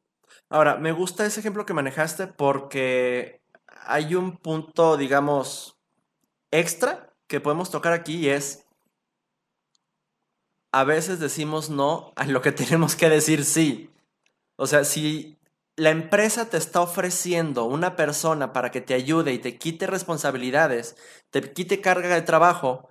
Ahora, 0.49 0.75
me 0.75 0.91
gusta 0.91 1.25
ese 1.25 1.39
ejemplo 1.39 1.65
que 1.65 1.73
manejaste 1.73 2.27
porque 2.27 3.41
hay 3.65 4.13
un 4.13 4.37
punto, 4.37 4.97
digamos, 4.97 5.79
extra 6.51 7.11
que 7.25 7.41
podemos 7.41 7.71
tocar 7.71 7.93
aquí 7.93 8.17
y 8.17 8.29
es 8.29 8.66
a 10.71 10.83
veces 10.83 11.19
decimos 11.19 11.69
no 11.69 12.13
a 12.15 12.25
lo 12.25 12.41
que 12.41 12.51
tenemos 12.53 12.95
que 12.95 13.09
decir 13.09 13.45
sí. 13.45 13.89
O 14.57 14.67
sea, 14.67 14.83
si 14.83 15.37
la 15.75 15.91
empresa 15.91 16.49
te 16.49 16.57
está 16.57 16.81
ofreciendo 16.81 17.65
una 17.65 17.95
persona 17.95 18.53
para 18.53 18.71
que 18.71 18.81
te 18.81 18.93
ayude 18.93 19.33
y 19.33 19.39
te 19.39 19.57
quite 19.57 19.87
responsabilidades, 19.87 20.97
te 21.29 21.53
quite 21.53 21.81
carga 21.81 22.15
de 22.15 22.21
trabajo, 22.23 22.89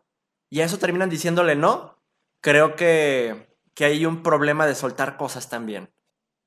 y 0.49 0.61
a 0.61 0.64
eso 0.64 0.78
terminan 0.78 1.11
diciéndole 1.11 1.56
no, 1.56 1.99
creo 2.40 2.76
que, 2.76 3.56
que 3.75 3.87
hay 3.87 4.06
un 4.06 4.23
problema 4.23 4.66
de 4.66 4.76
soltar 4.76 5.16
cosas 5.16 5.49
también. 5.49 5.92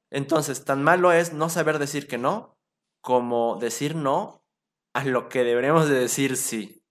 Entonces, 0.09 0.63
tan 0.63 0.81
malo 0.81 1.11
es 1.11 1.33
no 1.33 1.49
saber 1.49 1.77
decir 1.77 2.07
que 2.07 2.17
no 2.17 2.57
como 3.01 3.57
decir 3.57 3.95
no 3.95 4.43
a 4.93 5.03
lo 5.03 5.29
que 5.29 5.43
deberíamos 5.43 5.87
de 5.87 5.99
decir 5.99 6.37
sí. 6.37 6.83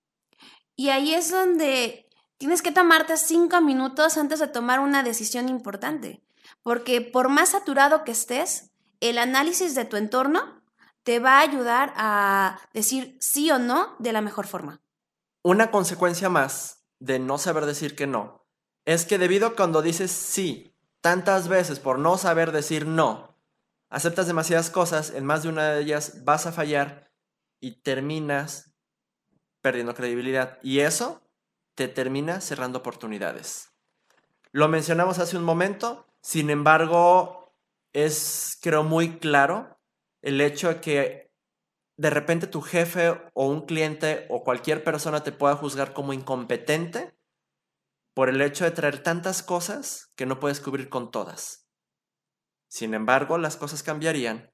Y 0.77 0.91
ahí 0.91 1.15
es 1.15 1.31
donde 1.31 2.08
tienes 2.39 2.63
que 2.63 2.73
tomarte 2.73 3.17
cinco 3.17 3.61
minutos 3.61 4.17
antes 4.17 4.39
de 4.41 4.49
tomar 4.49 4.81
una 4.81 5.03
decisión 5.03 5.49
importante, 5.49 6.23
porque 6.63 7.01
por 7.01 7.29
más 7.29 7.51
saturado 7.51 8.05
que 8.05 8.13
estés, 8.13 8.71
el 9.01 9.19
análisis 9.19 9.75
de 9.75 9.85
tu 9.85 9.97
entorno 9.97 10.63
te 11.03 11.19
va 11.19 11.39
a 11.39 11.43
ayudar 11.43 11.93
a 11.97 12.59
decir 12.73 13.17
sí 13.21 13.51
o 13.51 13.59
no 13.59 13.97
de 13.99 14.13
la 14.13 14.21
mejor 14.21 14.47
forma. 14.47 14.81
Una 15.43 15.71
consecuencia 15.71 16.29
más 16.29 16.85
de 16.99 17.19
no 17.19 17.39
saber 17.39 17.67
decir 17.67 17.95
que 17.95 18.07
no 18.07 18.39
es 18.89 19.05
que 19.05 19.19
debido 19.19 19.49
a 19.49 19.55
cuando 19.55 19.83
dices 19.83 20.11
sí 20.11 20.75
tantas 21.03 21.49
veces 21.49 21.79
por 21.79 21.99
no 21.99 22.17
saber 22.17 22.53
decir 22.53 22.87
no, 22.87 23.37
aceptas 23.91 24.27
demasiadas 24.27 24.71
cosas, 24.71 25.11
en 25.11 25.27
más 25.27 25.43
de 25.43 25.51
una 25.51 25.73
de 25.73 25.83
ellas 25.83 26.25
vas 26.25 26.47
a 26.47 26.53
fallar 26.53 27.13
y 27.61 27.83
terminas 27.83 28.75
perdiendo 29.61 29.95
credibilidad. 29.95 30.59
Y 30.63 30.81
eso 30.81 31.28
te 31.79 31.87
termina 31.87 32.41
cerrando 32.41 32.81
oportunidades. 32.81 33.71
Lo 34.51 34.67
mencionamos 34.67 35.21
hace 35.21 35.37
un 35.37 35.45
momento, 35.45 36.09
sin 36.21 36.51
embargo, 36.51 37.55
es 37.93 38.59
creo 38.61 38.83
muy 38.83 39.21
claro 39.21 39.79
el 40.21 40.41
hecho 40.41 40.71
de 40.71 40.81
que 40.81 41.31
de 41.97 42.11
repente 42.11 42.49
tu 42.49 42.63
jefe 42.63 43.11
o 43.33 43.47
un 43.47 43.65
cliente 43.65 44.27
o 44.29 44.43
cualquier 44.43 44.83
persona 44.83 45.23
te 45.23 45.31
pueda 45.31 45.55
juzgar 45.55 45.93
como 45.93 46.13
incompetente 46.13 47.17
por 48.13 48.29
el 48.29 48.41
hecho 48.41 48.65
de 48.65 48.73
traer 48.73 49.01
tantas 49.05 49.45
cosas 49.45 50.11
que 50.17 50.27
no 50.27 50.41
puedes 50.41 50.59
cubrir 50.59 50.89
con 50.89 51.13
todas. 51.13 51.69
Sin 52.67 52.93
embargo, 52.93 53.39
las 53.39 53.57
cosas 53.57 53.85
cambiarían 53.85 54.53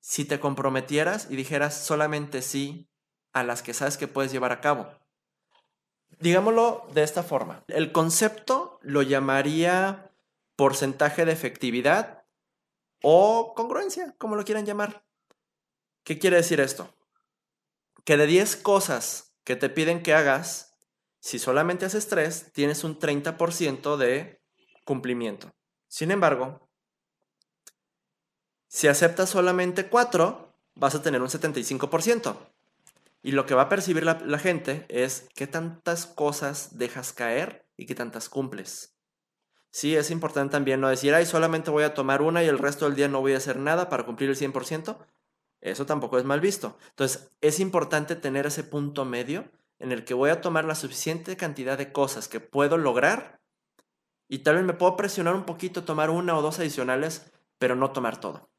si 0.00 0.26
te 0.26 0.38
comprometieras 0.38 1.30
y 1.30 1.36
dijeras 1.36 1.82
solamente 1.82 2.42
sí 2.42 2.90
a 3.32 3.42
las 3.42 3.62
que 3.62 3.72
sabes 3.72 3.96
que 3.96 4.06
puedes 4.06 4.32
llevar 4.32 4.52
a 4.52 4.60
cabo. 4.60 5.01
Digámoslo 6.22 6.86
de 6.94 7.02
esta 7.02 7.24
forma. 7.24 7.64
El 7.66 7.90
concepto 7.90 8.78
lo 8.82 9.02
llamaría 9.02 10.12
porcentaje 10.54 11.24
de 11.24 11.32
efectividad 11.32 12.22
o 13.02 13.54
congruencia, 13.56 14.14
como 14.18 14.36
lo 14.36 14.44
quieran 14.44 14.64
llamar. 14.64 15.04
¿Qué 16.04 16.20
quiere 16.20 16.36
decir 16.36 16.60
esto? 16.60 16.94
Que 18.04 18.16
de 18.16 18.28
10 18.28 18.54
cosas 18.54 19.34
que 19.42 19.56
te 19.56 19.68
piden 19.68 20.04
que 20.04 20.14
hagas, 20.14 20.76
si 21.18 21.40
solamente 21.40 21.86
haces 21.86 22.06
3, 22.06 22.52
tienes 22.52 22.84
un 22.84 23.00
30% 23.00 23.96
de 23.96 24.40
cumplimiento. 24.84 25.50
Sin 25.88 26.12
embargo, 26.12 26.68
si 28.68 28.86
aceptas 28.86 29.28
solamente 29.30 29.88
4, 29.88 30.54
vas 30.76 30.94
a 30.94 31.02
tener 31.02 31.20
un 31.20 31.28
75%. 31.28 32.51
Y 33.22 33.32
lo 33.32 33.46
que 33.46 33.54
va 33.54 33.62
a 33.62 33.68
percibir 33.68 34.04
la, 34.04 34.38
gente 34.38 34.84
es 34.88 35.28
qué 35.36 35.46
tantas 35.46 36.06
cosas 36.06 36.76
dejas 36.76 37.12
caer 37.12 37.68
y 37.76 37.86
qué 37.86 37.94
tantas 37.94 38.28
cumples. 38.28 38.96
Sí, 39.70 39.94
es 39.96 40.10
importante 40.10 40.52
también 40.52 40.80
no 40.80 40.88
decir, 40.88 41.14
ay, 41.14 41.24
solamente 41.24 41.70
voy 41.70 41.84
a 41.84 41.94
tomar 41.94 42.20
una 42.20 42.42
y 42.42 42.48
el 42.48 42.58
resto 42.58 42.84
del 42.84 42.96
día 42.96 43.08
no 43.08 43.20
voy 43.20 43.34
a 43.34 43.36
hacer 43.38 43.58
nada 43.58 43.88
para 43.88 44.04
cumplir 44.04 44.28
el 44.28 44.36
100%. 44.36 44.98
Eso 45.60 45.86
tampoco 45.86 46.18
es 46.18 46.24
mal 46.24 46.40
visto. 46.40 46.76
Entonces, 46.90 47.30
es 47.40 47.60
importante 47.60 48.16
tener 48.16 48.46
ese 48.46 48.64
punto 48.64 49.04
medio 49.04 49.50
en 49.78 49.92
el 49.92 50.04
que 50.04 50.14
voy 50.14 50.30
a 50.30 50.40
tomar 50.40 50.64
la 50.64 50.74
suficiente 50.74 51.36
cantidad 51.36 51.78
de 51.78 51.92
cosas 51.92 52.26
que 52.26 52.40
puedo 52.40 52.76
lograr 52.76 53.40
y 54.28 54.40
tal 54.40 54.56
vez 54.56 54.64
me 54.64 54.74
puedo 54.74 54.96
presionar 54.96 55.36
un 55.36 55.44
poquito, 55.44 55.84
tomar 55.84 56.10
una 56.10 56.36
o 56.36 56.42
dos 56.42 56.58
adicionales, 56.58 57.32
pero 57.58 57.76
no 57.76 57.92
tomar 57.92 58.18
todo 58.18 58.51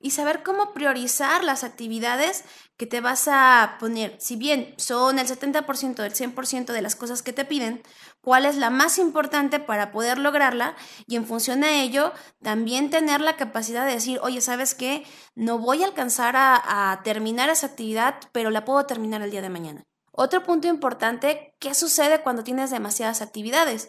y 0.00 0.10
saber 0.10 0.42
cómo 0.42 0.72
priorizar 0.72 1.42
las 1.42 1.64
actividades 1.64 2.44
que 2.76 2.86
te 2.86 3.00
vas 3.00 3.26
a 3.28 3.76
poner. 3.80 4.16
Si 4.20 4.36
bien 4.36 4.74
son 4.76 5.18
el 5.18 5.26
70% 5.26 5.96
del 5.96 6.14
100% 6.14 6.72
de 6.72 6.82
las 6.82 6.94
cosas 6.94 7.22
que 7.22 7.32
te 7.32 7.44
piden, 7.44 7.82
cuál 8.20 8.46
es 8.46 8.56
la 8.56 8.70
más 8.70 8.98
importante 8.98 9.58
para 9.58 9.90
poder 9.90 10.18
lograrla 10.18 10.76
y 11.06 11.16
en 11.16 11.26
función 11.26 11.64
a 11.64 11.82
ello 11.82 12.12
también 12.42 12.90
tener 12.90 13.20
la 13.20 13.36
capacidad 13.36 13.86
de 13.86 13.94
decir, 13.94 14.20
oye, 14.22 14.40
¿sabes 14.40 14.74
qué? 14.74 15.04
No 15.34 15.58
voy 15.58 15.82
a 15.82 15.86
alcanzar 15.86 16.36
a, 16.36 16.92
a 16.92 17.02
terminar 17.02 17.50
esa 17.50 17.66
actividad, 17.66 18.20
pero 18.32 18.50
la 18.50 18.64
puedo 18.64 18.86
terminar 18.86 19.22
el 19.22 19.30
día 19.30 19.42
de 19.42 19.50
mañana. 19.50 19.84
Otro 20.12 20.42
punto 20.42 20.68
importante, 20.68 21.54
¿qué 21.58 21.74
sucede 21.74 22.22
cuando 22.22 22.44
tienes 22.44 22.70
demasiadas 22.70 23.22
actividades? 23.22 23.88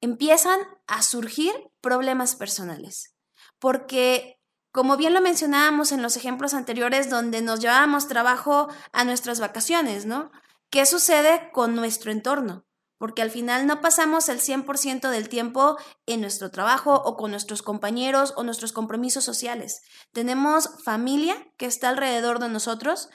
Empiezan 0.00 0.60
a 0.86 1.02
surgir 1.02 1.52
problemas 1.80 2.34
personales, 2.34 3.14
porque 3.58 4.39
como 4.72 4.96
bien 4.96 5.14
lo 5.14 5.20
mencionábamos 5.20 5.92
en 5.92 6.02
los 6.02 6.16
ejemplos 6.16 6.54
anteriores 6.54 7.10
donde 7.10 7.42
nos 7.42 7.60
llevábamos 7.60 8.06
trabajo 8.06 8.68
a 8.92 9.04
nuestras 9.04 9.40
vacaciones, 9.40 10.06
¿no? 10.06 10.30
¿Qué 10.70 10.86
sucede 10.86 11.50
con 11.52 11.74
nuestro 11.74 12.12
entorno? 12.12 12.64
Porque 12.96 13.22
al 13.22 13.30
final 13.30 13.66
no 13.66 13.80
pasamos 13.80 14.28
el 14.28 14.40
100% 14.40 15.10
del 15.10 15.28
tiempo 15.28 15.76
en 16.06 16.20
nuestro 16.20 16.50
trabajo 16.50 16.94
o 16.94 17.16
con 17.16 17.32
nuestros 17.32 17.62
compañeros 17.62 18.34
o 18.36 18.44
nuestros 18.44 18.72
compromisos 18.72 19.24
sociales. 19.24 19.82
Tenemos 20.12 20.70
familia 20.84 21.34
que 21.56 21.66
está 21.66 21.88
alrededor 21.88 22.38
de 22.38 22.50
nosotros, 22.50 23.08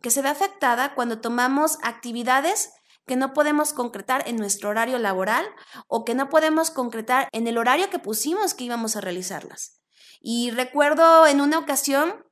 que 0.00 0.10
se 0.10 0.22
ve 0.22 0.28
afectada 0.28 0.94
cuando 0.94 1.20
tomamos 1.20 1.78
actividades 1.82 2.70
que 3.06 3.16
no 3.16 3.32
podemos 3.32 3.72
concretar 3.72 4.22
en 4.28 4.36
nuestro 4.36 4.68
horario 4.68 4.98
laboral 4.98 5.44
o 5.88 6.04
que 6.04 6.14
no 6.14 6.28
podemos 6.28 6.70
concretar 6.70 7.28
en 7.32 7.48
el 7.48 7.58
horario 7.58 7.90
que 7.90 7.98
pusimos 7.98 8.54
que 8.54 8.64
íbamos 8.64 8.94
a 8.94 9.00
realizarlas. 9.00 9.79
Y 10.20 10.50
recuerdo 10.50 11.26
en 11.26 11.40
una 11.40 11.58
ocasión 11.58 12.24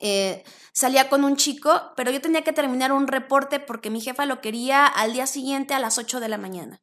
eh, 0.00 0.44
salía 0.72 1.08
con 1.08 1.24
un 1.24 1.36
chico, 1.36 1.92
pero 1.96 2.10
yo 2.10 2.20
tenía 2.20 2.42
que 2.42 2.52
terminar 2.52 2.92
un 2.92 3.06
reporte 3.06 3.60
porque 3.60 3.90
mi 3.90 4.00
jefa 4.00 4.26
lo 4.26 4.40
quería 4.40 4.86
al 4.86 5.12
día 5.12 5.26
siguiente 5.26 5.74
a 5.74 5.78
las 5.78 5.98
8 5.98 6.20
de 6.20 6.28
la 6.28 6.38
mañana. 6.38 6.82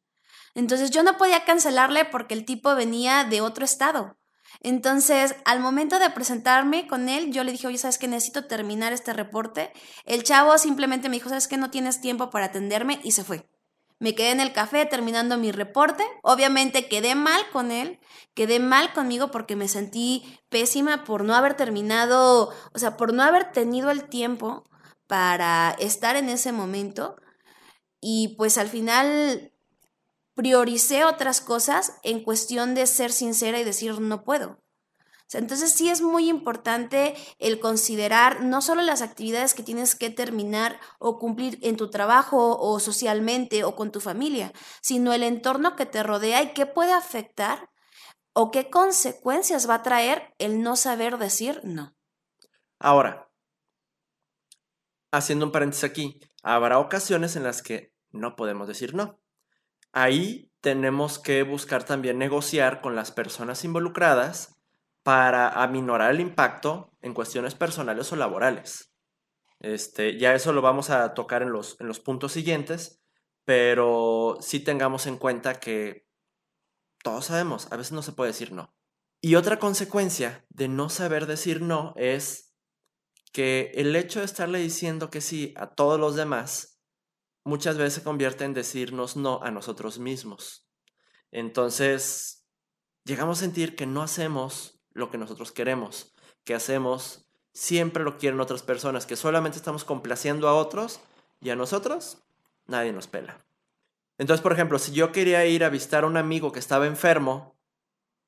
Entonces 0.54 0.90
yo 0.90 1.02
no 1.02 1.16
podía 1.16 1.44
cancelarle 1.44 2.04
porque 2.04 2.34
el 2.34 2.44
tipo 2.44 2.74
venía 2.74 3.24
de 3.24 3.40
otro 3.40 3.64
estado. 3.64 4.18
Entonces, 4.60 5.34
al 5.44 5.60
momento 5.60 5.98
de 5.98 6.10
presentarme 6.10 6.86
con 6.86 7.08
él, 7.08 7.32
yo 7.32 7.42
le 7.42 7.52
dije, 7.52 7.66
oye, 7.66 7.78
¿sabes 7.78 7.98
que 7.98 8.06
necesito 8.06 8.44
terminar 8.46 8.92
este 8.92 9.12
reporte? 9.12 9.72
El 10.04 10.22
chavo 10.22 10.56
simplemente 10.58 11.08
me 11.08 11.16
dijo, 11.16 11.30
¿sabes 11.30 11.48
que 11.48 11.56
no 11.56 11.70
tienes 11.70 12.00
tiempo 12.00 12.30
para 12.30 12.46
atenderme? 12.46 13.00
Y 13.02 13.12
se 13.12 13.24
fue. 13.24 13.48
Me 14.02 14.16
quedé 14.16 14.32
en 14.32 14.40
el 14.40 14.52
café 14.52 14.84
terminando 14.84 15.38
mi 15.38 15.52
reporte. 15.52 16.02
Obviamente 16.24 16.88
quedé 16.88 17.14
mal 17.14 17.40
con 17.52 17.70
él, 17.70 18.00
quedé 18.34 18.58
mal 18.58 18.92
conmigo 18.94 19.30
porque 19.30 19.54
me 19.54 19.68
sentí 19.68 20.40
pésima 20.48 21.04
por 21.04 21.22
no 21.22 21.36
haber 21.36 21.54
terminado, 21.54 22.52
o 22.74 22.78
sea, 22.80 22.96
por 22.96 23.14
no 23.14 23.22
haber 23.22 23.52
tenido 23.52 23.92
el 23.92 24.08
tiempo 24.08 24.64
para 25.06 25.76
estar 25.78 26.16
en 26.16 26.30
ese 26.30 26.50
momento. 26.50 27.14
Y 28.00 28.34
pues 28.36 28.58
al 28.58 28.66
final 28.66 29.52
prioricé 30.34 31.04
otras 31.04 31.40
cosas 31.40 31.92
en 32.02 32.24
cuestión 32.24 32.74
de 32.74 32.88
ser 32.88 33.12
sincera 33.12 33.60
y 33.60 33.64
decir 33.64 34.00
no 34.00 34.24
puedo. 34.24 34.61
Entonces 35.34 35.72
sí 35.72 35.88
es 35.88 36.02
muy 36.02 36.28
importante 36.28 37.14
el 37.38 37.60
considerar 37.60 38.42
no 38.42 38.60
solo 38.60 38.82
las 38.82 39.02
actividades 39.02 39.54
que 39.54 39.62
tienes 39.62 39.94
que 39.94 40.10
terminar 40.10 40.80
o 40.98 41.18
cumplir 41.18 41.58
en 41.62 41.76
tu 41.76 41.90
trabajo 41.90 42.58
o 42.58 42.78
socialmente 42.80 43.64
o 43.64 43.76
con 43.76 43.92
tu 43.92 44.00
familia, 44.00 44.52
sino 44.80 45.12
el 45.12 45.22
entorno 45.22 45.76
que 45.76 45.86
te 45.86 46.02
rodea 46.02 46.42
y 46.42 46.52
qué 46.52 46.66
puede 46.66 46.92
afectar 46.92 47.70
o 48.34 48.50
qué 48.50 48.70
consecuencias 48.70 49.68
va 49.68 49.76
a 49.76 49.82
traer 49.82 50.34
el 50.38 50.62
no 50.62 50.76
saber 50.76 51.18
decir 51.18 51.60
no. 51.64 51.94
Ahora, 52.78 53.30
haciendo 55.12 55.46
un 55.46 55.52
paréntesis 55.52 55.84
aquí, 55.84 56.20
habrá 56.42 56.78
ocasiones 56.78 57.36
en 57.36 57.44
las 57.44 57.62
que 57.62 57.92
no 58.10 58.34
podemos 58.36 58.66
decir 58.68 58.94
no. 58.94 59.20
Ahí 59.92 60.50
tenemos 60.60 61.18
que 61.18 61.42
buscar 61.42 61.84
también 61.84 62.18
negociar 62.18 62.80
con 62.80 62.96
las 62.96 63.12
personas 63.12 63.64
involucradas 63.64 64.61
para 65.02 65.48
aminorar 65.48 66.12
el 66.12 66.20
impacto 66.20 66.92
en 67.00 67.14
cuestiones 67.14 67.54
personales 67.54 68.12
o 68.12 68.16
laborales. 68.16 68.94
Este, 69.60 70.18
ya 70.18 70.34
eso 70.34 70.52
lo 70.52 70.62
vamos 70.62 70.90
a 70.90 71.14
tocar 71.14 71.42
en 71.42 71.52
los, 71.52 71.80
en 71.80 71.86
los 71.86 72.00
puntos 72.00 72.32
siguientes, 72.32 73.02
pero 73.44 74.38
sí 74.40 74.60
tengamos 74.60 75.06
en 75.06 75.16
cuenta 75.16 75.60
que 75.60 76.08
todos 77.02 77.26
sabemos, 77.26 77.70
a 77.70 77.76
veces 77.76 77.92
no 77.92 78.02
se 78.02 78.12
puede 78.12 78.30
decir 78.30 78.52
no. 78.52 78.74
Y 79.20 79.36
otra 79.36 79.58
consecuencia 79.58 80.44
de 80.48 80.68
no 80.68 80.88
saber 80.88 81.26
decir 81.26 81.62
no 81.62 81.94
es 81.96 82.54
que 83.32 83.72
el 83.74 83.94
hecho 83.96 84.18
de 84.18 84.24
estarle 84.24 84.58
diciendo 84.58 85.10
que 85.10 85.20
sí 85.20 85.54
a 85.56 85.74
todos 85.74 85.98
los 85.98 86.16
demás 86.16 86.80
muchas 87.44 87.76
veces 87.76 87.94
se 87.94 88.02
convierte 88.02 88.44
en 88.44 88.54
decirnos 88.54 89.16
no 89.16 89.42
a 89.42 89.50
nosotros 89.50 89.98
mismos. 89.98 90.68
Entonces, 91.30 92.46
llegamos 93.04 93.38
a 93.38 93.42
sentir 93.42 93.74
que 93.74 93.86
no 93.86 94.02
hacemos 94.02 94.71
lo 94.94 95.10
que 95.10 95.18
nosotros 95.18 95.52
queremos, 95.52 96.14
que 96.44 96.54
hacemos, 96.54 97.26
siempre 97.52 98.04
lo 98.04 98.18
quieren 98.18 98.40
otras 98.40 98.62
personas, 98.62 99.06
que 99.06 99.16
solamente 99.16 99.58
estamos 99.58 99.84
complaciendo 99.84 100.48
a 100.48 100.54
otros 100.54 101.00
y 101.40 101.50
a 101.50 101.56
nosotros 101.56 102.18
nadie 102.66 102.92
nos 102.92 103.06
pela. 103.06 103.38
Entonces, 104.18 104.42
por 104.42 104.52
ejemplo, 104.52 104.78
si 104.78 104.92
yo 104.92 105.12
quería 105.12 105.44
ir 105.46 105.64
a 105.64 105.68
visitar 105.68 106.04
a 106.04 106.06
un 106.06 106.16
amigo 106.16 106.52
que 106.52 106.60
estaba 106.60 106.86
enfermo, 106.86 107.54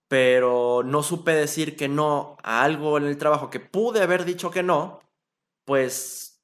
pero 0.08 0.82
no 0.84 1.02
supe 1.02 1.32
decir 1.32 1.76
que 1.76 1.88
no 1.88 2.36
a 2.42 2.62
algo 2.62 2.98
en 2.98 3.04
el 3.04 3.18
trabajo 3.18 3.50
que 3.50 3.60
pude 3.60 4.02
haber 4.02 4.24
dicho 4.24 4.50
que 4.50 4.62
no, 4.62 5.00
pues 5.64 6.42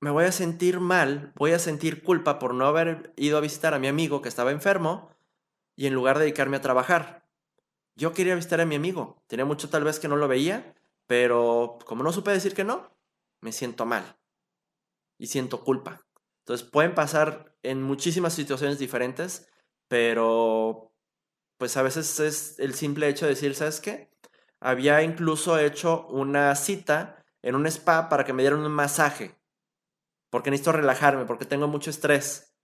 me 0.00 0.10
voy 0.10 0.24
a 0.24 0.32
sentir 0.32 0.80
mal, 0.80 1.32
voy 1.36 1.52
a 1.52 1.58
sentir 1.58 2.02
culpa 2.02 2.38
por 2.38 2.54
no 2.54 2.66
haber 2.66 3.12
ido 3.16 3.36
a 3.36 3.42
visitar 3.42 3.74
a 3.74 3.78
mi 3.78 3.88
amigo 3.88 4.22
que 4.22 4.28
estaba 4.28 4.50
enfermo 4.50 5.10
y 5.76 5.86
en 5.86 5.94
lugar 5.94 6.18
de 6.18 6.24
dedicarme 6.24 6.56
a 6.56 6.60
trabajar. 6.60 7.27
Yo 7.98 8.12
quería 8.12 8.36
visitar 8.36 8.60
a 8.60 8.64
mi 8.64 8.76
amigo, 8.76 9.20
tenía 9.26 9.44
mucho 9.44 9.70
tal 9.70 9.82
vez 9.82 9.98
que 9.98 10.06
no 10.06 10.14
lo 10.14 10.28
veía, 10.28 10.72
pero 11.08 11.80
como 11.84 12.04
no 12.04 12.12
supe 12.12 12.30
decir 12.30 12.54
que 12.54 12.62
no, 12.62 12.96
me 13.40 13.50
siento 13.50 13.86
mal 13.86 14.16
y 15.18 15.26
siento 15.26 15.64
culpa. 15.64 16.06
Entonces 16.44 16.64
pueden 16.64 16.94
pasar 16.94 17.56
en 17.64 17.82
muchísimas 17.82 18.34
situaciones 18.34 18.78
diferentes, 18.78 19.48
pero 19.88 20.94
pues 21.56 21.76
a 21.76 21.82
veces 21.82 22.20
es 22.20 22.60
el 22.60 22.74
simple 22.74 23.08
hecho 23.08 23.26
de 23.26 23.30
decir, 23.30 23.56
¿sabes 23.56 23.80
qué? 23.80 24.12
Había 24.60 25.02
incluso 25.02 25.58
hecho 25.58 26.06
una 26.06 26.54
cita 26.54 27.24
en 27.42 27.56
un 27.56 27.66
spa 27.66 28.08
para 28.08 28.24
que 28.24 28.32
me 28.32 28.44
dieran 28.44 28.60
un 28.60 28.70
masaje, 28.70 29.36
porque 30.30 30.52
necesito 30.52 30.70
relajarme, 30.70 31.24
porque 31.24 31.46
tengo 31.46 31.66
mucho 31.66 31.90
estrés, 31.90 32.54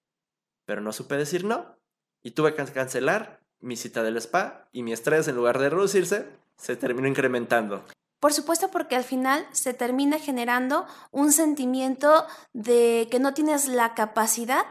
pero 0.64 0.80
no 0.80 0.92
supe 0.92 1.16
decir 1.16 1.42
no 1.42 1.76
y 2.22 2.30
tuve 2.30 2.54
que 2.54 2.64
cancelar 2.72 3.43
mi 3.64 3.76
cita 3.76 4.02
del 4.02 4.16
spa 4.18 4.68
y 4.72 4.82
mi 4.82 4.92
estrés 4.92 5.26
en 5.26 5.36
lugar 5.36 5.58
de 5.58 5.70
reducirse 5.70 6.28
se 6.56 6.76
terminó 6.76 7.08
incrementando. 7.08 7.84
Por 8.20 8.32
supuesto, 8.32 8.70
porque 8.70 8.96
al 8.96 9.04
final 9.04 9.46
se 9.52 9.74
termina 9.74 10.18
generando 10.18 10.86
un 11.10 11.32
sentimiento 11.32 12.26
de 12.52 13.08
que 13.10 13.18
no 13.18 13.34
tienes 13.34 13.68
la 13.68 13.94
capacidad 13.94 14.64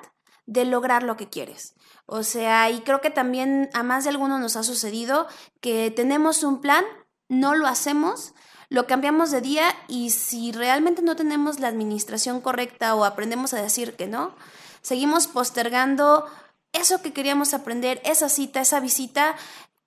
de 0.45 0.65
lograr 0.65 1.03
lo 1.03 1.17
que 1.17 1.29
quieres. 1.29 1.75
O 2.05 2.23
sea, 2.23 2.69
y 2.69 2.81
creo 2.81 3.01
que 3.01 3.09
también 3.09 3.69
a 3.73 3.83
más 3.83 4.03
de 4.03 4.09
alguno 4.09 4.39
nos 4.39 4.55
ha 4.55 4.63
sucedido 4.63 5.27
que 5.61 5.91
tenemos 5.91 6.43
un 6.43 6.61
plan, 6.61 6.83
no 7.29 7.55
lo 7.55 7.67
hacemos, 7.67 8.33
lo 8.69 8.87
cambiamos 8.87 9.31
de 9.31 9.41
día 9.41 9.65
y 9.87 10.09
si 10.09 10.51
realmente 10.51 11.01
no 11.01 11.15
tenemos 11.15 11.59
la 11.59 11.67
administración 11.67 12.41
correcta 12.41 12.95
o 12.95 13.05
aprendemos 13.05 13.53
a 13.53 13.61
decir 13.61 13.95
que 13.95 14.07
no, 14.07 14.35
seguimos 14.81 15.27
postergando 15.27 16.25
eso 16.73 17.01
que 17.01 17.13
queríamos 17.13 17.53
aprender, 17.53 18.01
esa 18.03 18.29
cita, 18.29 18.61
esa 18.61 18.79
visita, 18.79 19.35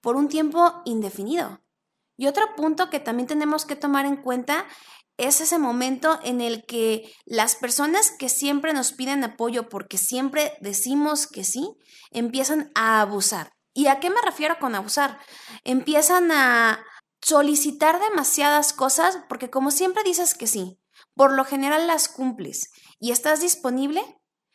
por 0.01 0.17
un 0.17 0.29
tiempo 0.29 0.83
indefinido. 0.85 1.61
Y 2.17 2.29
otro 2.29 2.55
punto 2.57 2.89
que 2.89 3.01
también 3.01 3.27
tenemos 3.27 3.67
que 3.67 3.77
tomar 3.77 4.07
en 4.07 4.17
cuenta 4.17 4.67
es 5.19 5.41
ese 5.41 5.59
momento 5.59 6.19
en 6.23 6.41
el 6.41 6.65
que 6.67 7.13
las 7.25 7.57
personas 7.57 8.11
que 8.11 8.29
siempre 8.29 8.73
nos 8.73 8.93
piden 8.93 9.25
apoyo 9.25 9.69
porque 9.69 9.99
siempre 9.99 10.57
decimos 10.61 11.27
que 11.27 11.45
sí, 11.45 11.77
empiezan 12.11 12.71
a 12.75 13.01
abusar. 13.01 13.53
¿Y 13.75 13.89
a 13.89 14.01
qué 14.01 14.11
me 14.11 14.21
refiero 14.23 14.59
con 14.59 14.75
abusar? 14.75 15.19
Empiezan 15.65 16.31
a 16.33 16.85
solicitar 17.23 17.99
demasiadas 18.01 18.73
cosas 18.73 19.19
porque 19.29 19.51
como 19.51 19.71
siempre 19.71 20.03
dices 20.03 20.35
que 20.35 20.47
sí, 20.47 20.79
por 21.15 21.33
lo 21.33 21.45
general 21.45 21.87
las 21.87 22.09
cumples 22.09 22.71
y 23.01 23.11
estás 23.11 23.41
disponible, 23.41 24.03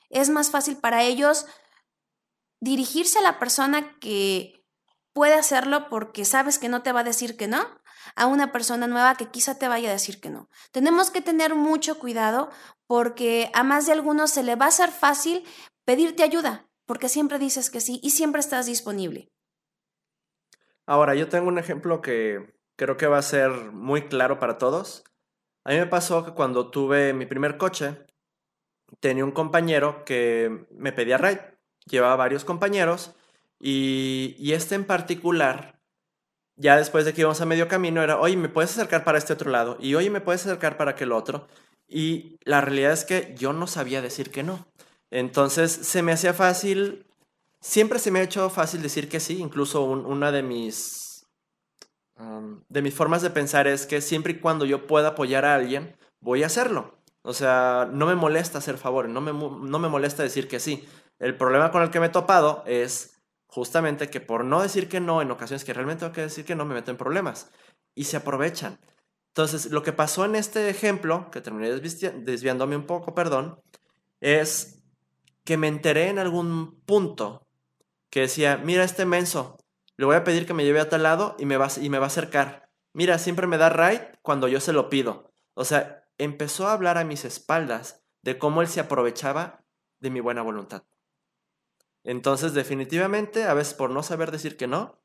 es 0.09 0.29
más 0.29 0.49
fácil 0.49 0.77
para 0.77 1.03
ellos 1.03 1.45
dirigirse 2.61 3.19
a 3.19 3.23
la 3.23 3.39
persona 3.39 3.99
que 3.99 4.63
puede 5.13 5.33
hacerlo 5.33 5.89
porque 5.89 6.23
sabes 6.23 6.57
que 6.57 6.69
no 6.69 6.83
te 6.83 6.93
va 6.93 7.01
a 7.01 7.03
decir 7.03 7.35
que 7.35 7.47
no, 7.47 7.67
a 8.15 8.27
una 8.27 8.51
persona 8.51 8.87
nueva 8.87 9.15
que 9.15 9.29
quizá 9.29 9.57
te 9.57 9.67
vaya 9.67 9.89
a 9.89 9.93
decir 9.93 10.21
que 10.21 10.29
no. 10.29 10.49
Tenemos 10.71 11.11
que 11.11 11.21
tener 11.21 11.55
mucho 11.55 11.99
cuidado 11.99 12.49
porque 12.87 13.49
a 13.53 13.63
más 13.63 13.85
de 13.85 13.93
algunos 13.93 14.31
se 14.31 14.43
le 14.43 14.55
va 14.55 14.65
a 14.65 14.69
hacer 14.69 14.91
fácil 14.91 15.43
pedirte 15.85 16.23
ayuda, 16.23 16.69
porque 16.85 17.09
siempre 17.09 17.39
dices 17.39 17.69
que 17.69 17.81
sí 17.81 17.99
y 18.03 18.11
siempre 18.11 18.39
estás 18.39 18.65
disponible. 18.65 19.31
Ahora, 20.85 21.15
yo 21.15 21.29
tengo 21.29 21.47
un 21.47 21.57
ejemplo 21.57 22.01
que 22.01 22.53
creo 22.75 22.97
que 22.97 23.07
va 23.07 23.17
a 23.17 23.23
ser 23.23 23.51
muy 23.71 24.07
claro 24.07 24.39
para 24.39 24.57
todos. 24.57 25.03
A 25.63 25.71
mí 25.71 25.77
me 25.77 25.87
pasó 25.87 26.25
que 26.25 26.33
cuando 26.33 26.69
tuve 26.71 27.13
mi 27.13 27.25
primer 27.25 27.57
coche, 27.57 28.05
tenía 28.99 29.23
un 29.23 29.31
compañero 29.31 30.03
que 30.03 30.67
me 30.71 30.91
pedía 30.91 31.17
ride. 31.17 31.60
Llevaba 31.91 32.15
varios 32.15 32.45
compañeros 32.45 33.11
y, 33.59 34.51
este 34.53 34.75
en 34.75 34.85
particular, 34.85 35.79
ya 36.55 36.77
después 36.77 37.05
de 37.05 37.13
que 37.13 37.21
íbamos 37.21 37.41
a 37.41 37.45
medio 37.45 37.67
camino, 37.67 38.01
era, 38.01 38.19
oye, 38.19 38.37
¿me 38.37 38.49
puedes 38.49 38.71
acercar 38.71 39.03
para 39.03 39.17
este 39.17 39.33
otro 39.33 39.51
lado? 39.51 39.77
Y 39.79 39.95
oye, 39.95 40.09
¿me 40.09 40.21
puedes 40.21 40.45
acercar 40.45 40.77
para 40.77 40.91
aquel 40.91 41.11
otro? 41.11 41.47
Y 41.87 42.37
la 42.43 42.61
realidad 42.61 42.93
es 42.93 43.03
que 43.03 43.35
yo 43.37 43.51
no 43.53 43.67
sabía 43.67 44.01
decir 44.01 44.31
que 44.31 44.41
no. 44.41 44.65
Entonces 45.11 45.71
se 45.71 46.01
me 46.01 46.13
hacía 46.13 46.33
fácil, 46.33 47.05
siempre 47.59 47.99
se 47.99 48.09
me 48.09 48.19
ha 48.19 48.23
hecho 48.23 48.49
fácil 48.49 48.81
decir 48.81 49.09
que 49.09 49.19
sí, 49.19 49.39
incluso 49.39 49.83
una 49.83 50.31
de 50.31 50.41
mis, 50.41 51.27
de 52.69 52.81
mis 52.81 52.93
formas 52.93 53.21
de 53.21 53.29
pensar 53.29 53.67
es 53.67 53.85
que 53.85 53.99
siempre 53.99 54.33
y 54.33 54.39
cuando 54.39 54.65
yo 54.65 54.87
pueda 54.87 55.09
apoyar 55.09 55.43
a 55.43 55.55
alguien, 55.55 55.97
voy 56.21 56.43
a 56.43 56.47
hacerlo. 56.47 56.97
O 57.23 57.33
sea, 57.33 57.87
no 57.91 58.07
me 58.07 58.15
molesta 58.15 58.57
hacer 58.57 58.77
favores, 58.77 59.11
no 59.11 59.21
me, 59.21 59.33
no 59.33 59.79
me 59.79 59.89
molesta 59.89 60.23
decir 60.23 60.47
que 60.47 60.59
sí. 60.59 60.87
El 61.21 61.37
problema 61.37 61.71
con 61.71 61.83
el 61.83 61.91
que 61.91 61.99
me 61.99 62.07
he 62.07 62.09
topado 62.09 62.63
es 62.65 63.21
justamente 63.45 64.09
que 64.09 64.21
por 64.21 64.43
no 64.43 64.63
decir 64.63 64.89
que 64.89 64.99
no, 64.99 65.21
en 65.21 65.29
ocasiones 65.29 65.63
que 65.63 65.71
realmente 65.71 65.99
tengo 65.99 66.13
que 66.13 66.21
decir 66.21 66.45
que 66.45 66.55
no, 66.55 66.65
me 66.65 66.73
meto 66.73 66.89
en 66.89 66.97
problemas. 66.97 67.51
Y 67.93 68.05
se 68.05 68.17
aprovechan. 68.17 68.79
Entonces, 69.27 69.69
lo 69.69 69.83
que 69.83 69.93
pasó 69.93 70.25
en 70.25 70.35
este 70.35 70.67
ejemplo, 70.69 71.29
que 71.29 71.41
terminé 71.41 71.69
desviándome 71.69 72.75
un 72.75 72.87
poco, 72.87 73.13
perdón, 73.13 73.61
es 74.19 74.83
que 75.43 75.57
me 75.57 75.67
enteré 75.67 76.09
en 76.09 76.17
algún 76.17 76.81
punto 76.85 77.45
que 78.09 78.21
decía, 78.21 78.57
mira 78.57 78.83
este 78.83 79.05
menso, 79.05 79.57
le 79.97 80.07
voy 80.07 80.15
a 80.15 80.23
pedir 80.23 80.47
que 80.47 80.55
me 80.55 80.65
lleve 80.65 80.79
a 80.79 80.89
tal 80.89 81.03
lado 81.03 81.35
y 81.37 81.45
me 81.45 81.57
va, 81.57 81.67
y 81.79 81.89
me 81.89 81.99
va 81.99 82.05
a 82.05 82.07
acercar. 82.07 82.71
Mira, 82.93 83.19
siempre 83.19 83.45
me 83.45 83.59
da 83.59 83.69
right 83.69 84.17
cuando 84.23 84.47
yo 84.47 84.59
se 84.59 84.73
lo 84.73 84.89
pido. 84.89 85.31
O 85.53 85.65
sea, 85.65 86.03
empezó 86.17 86.67
a 86.67 86.73
hablar 86.73 86.97
a 86.97 87.03
mis 87.03 87.25
espaldas 87.25 88.03
de 88.23 88.39
cómo 88.39 88.63
él 88.63 88.67
se 88.67 88.79
aprovechaba 88.79 89.63
de 89.99 90.09
mi 90.09 90.19
buena 90.19 90.41
voluntad. 90.41 90.83
Entonces, 92.03 92.53
definitivamente, 92.53 93.43
a 93.43 93.53
veces 93.53 93.73
por 93.73 93.91
no 93.91 94.03
saber 94.03 94.31
decir 94.31 94.57
que 94.57 94.67
no, 94.67 94.99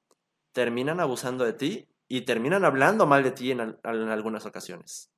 terminan 0.52 1.00
abusando 1.00 1.44
de 1.44 1.52
ti 1.52 1.88
y 2.09 2.22
terminan 2.22 2.64
hablando 2.64 3.06
mal 3.06 3.22
de 3.22 3.32
ti 3.32 3.50
en, 3.50 3.78
algunas 3.85 4.46
ocasiones. 4.46 5.11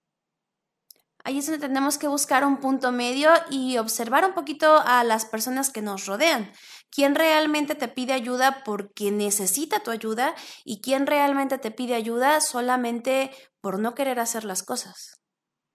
Ahí 1.25 1.39
es 1.39 1.47
donde 1.47 1.67
tenemos 1.67 1.99
que 1.99 2.09
buscar 2.09 2.45
un 2.45 2.59
punto 2.59 2.91
medio 2.91 3.31
y 3.51 3.77
observar 3.77 4.25
un 4.25 4.35
poquito 4.35 4.79
a 4.85 5.05
las 5.05 5.27
personas 5.27 5.71
que 5.71 5.83
nos 5.83 6.07
rodean. 6.07 6.51
¿Quién 6.91 7.15
realmente 7.15 7.75
te 7.75 7.89
pide 7.89 8.15
ayuda 8.15 8.63
porque 8.65 9.11
necesita 9.11 9.81
tu 9.81 9.91
ayuda 9.91 10.35
y 10.65 10.81
quién 10.81 11.07
realmente 11.07 11.59
te 11.59 11.71
pide 11.71 11.95
ayuda 11.95 12.41
solamente 12.41 13.31
por 13.61 13.79
no 13.79 13.95
querer 13.95 14.21
hacer 14.21 14.45
las 14.45 14.63
cosas? 14.63 15.21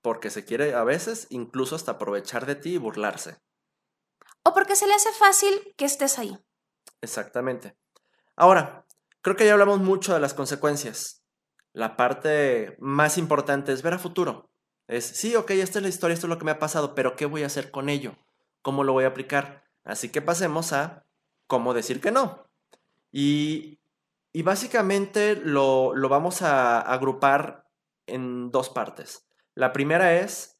Porque 0.02 0.30
se 0.30 0.44
quiere 0.44 0.74
a 0.74 0.84
veces 0.84 1.28
incluso 1.30 1.76
hasta 1.76 1.94
aprovechar 1.94 2.46
de 2.46 2.56
ti 2.56 2.74
y 2.74 2.78
burlarse 2.78 3.38
o 4.44 4.54
porque 4.54 4.76
se 4.76 4.88
le 4.88 4.94
hace 4.94 5.12
fácil 5.12 5.74
que 5.78 5.86
estés 5.86 6.20
ahí. 6.20 6.38
Exactamente. 7.02 7.76
Ahora, 8.36 8.86
creo 9.22 9.36
que 9.36 9.46
ya 9.46 9.54
hablamos 9.54 9.80
mucho 9.80 10.14
de 10.14 10.20
las 10.20 10.34
consecuencias. 10.34 11.24
La 11.72 11.96
parte 11.98 12.76
más 12.80 13.18
importante 13.18 13.72
es 13.74 13.82
ver 13.82 13.94
a 13.94 14.00
futuro. 14.00 14.50
Es, 14.88 15.06
sí, 15.06 15.36
ok, 15.36 15.52
esta 15.52 15.80
es 15.80 15.84
la 15.84 15.90
historia, 15.90 16.14
esto 16.14 16.28
es 16.28 16.30
lo 16.30 16.38
que 16.38 16.46
me 16.46 16.52
ha 16.52 16.60
pasado, 16.60 16.94
pero 16.94 17.16
¿qué 17.16 17.26
voy 17.26 17.44
a 17.44 17.48
hacer 17.48 17.72
con 17.72 17.90
ello? 17.90 18.16
¿Cómo 18.62 18.84
lo 18.84 18.94
voy 18.94 19.06
a 19.06 19.10
aplicar? 19.10 19.64
Así 19.84 20.10
que 20.10 20.22
pasemos 20.22 20.74
a 20.74 21.06
cómo 21.48 21.74
decir 21.74 22.00
que 22.00 22.12
no. 22.12 22.50
Y, 23.12 23.80
y 24.32 24.42
básicamente 24.44 25.36
lo, 25.36 25.96
lo 25.96 26.10
vamos 26.10 26.42
a 26.42 26.80
agrupar 26.80 27.70
en 28.08 28.52
dos 28.52 28.70
partes. 28.70 29.26
La 29.56 29.72
primera 29.72 30.20
es 30.20 30.60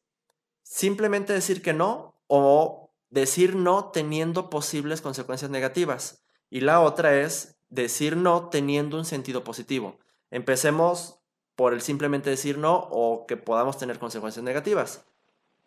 simplemente 0.62 1.32
decir 1.32 1.62
que 1.62 1.72
no 1.72 2.20
o 2.26 2.83
decir 3.14 3.54
no 3.54 3.92
teniendo 3.92 4.50
posibles 4.50 5.00
consecuencias 5.00 5.50
negativas. 5.50 6.24
Y 6.50 6.60
la 6.60 6.80
otra 6.80 7.14
es 7.20 7.56
decir 7.68 8.16
no 8.16 8.48
teniendo 8.48 8.98
un 8.98 9.04
sentido 9.04 9.44
positivo. 9.44 9.98
Empecemos 10.30 11.20
por 11.54 11.72
el 11.72 11.80
simplemente 11.80 12.30
decir 12.30 12.58
no 12.58 12.74
o 12.90 13.26
que 13.26 13.36
podamos 13.36 13.78
tener 13.78 14.00
consecuencias 14.00 14.44
negativas. 14.44 15.04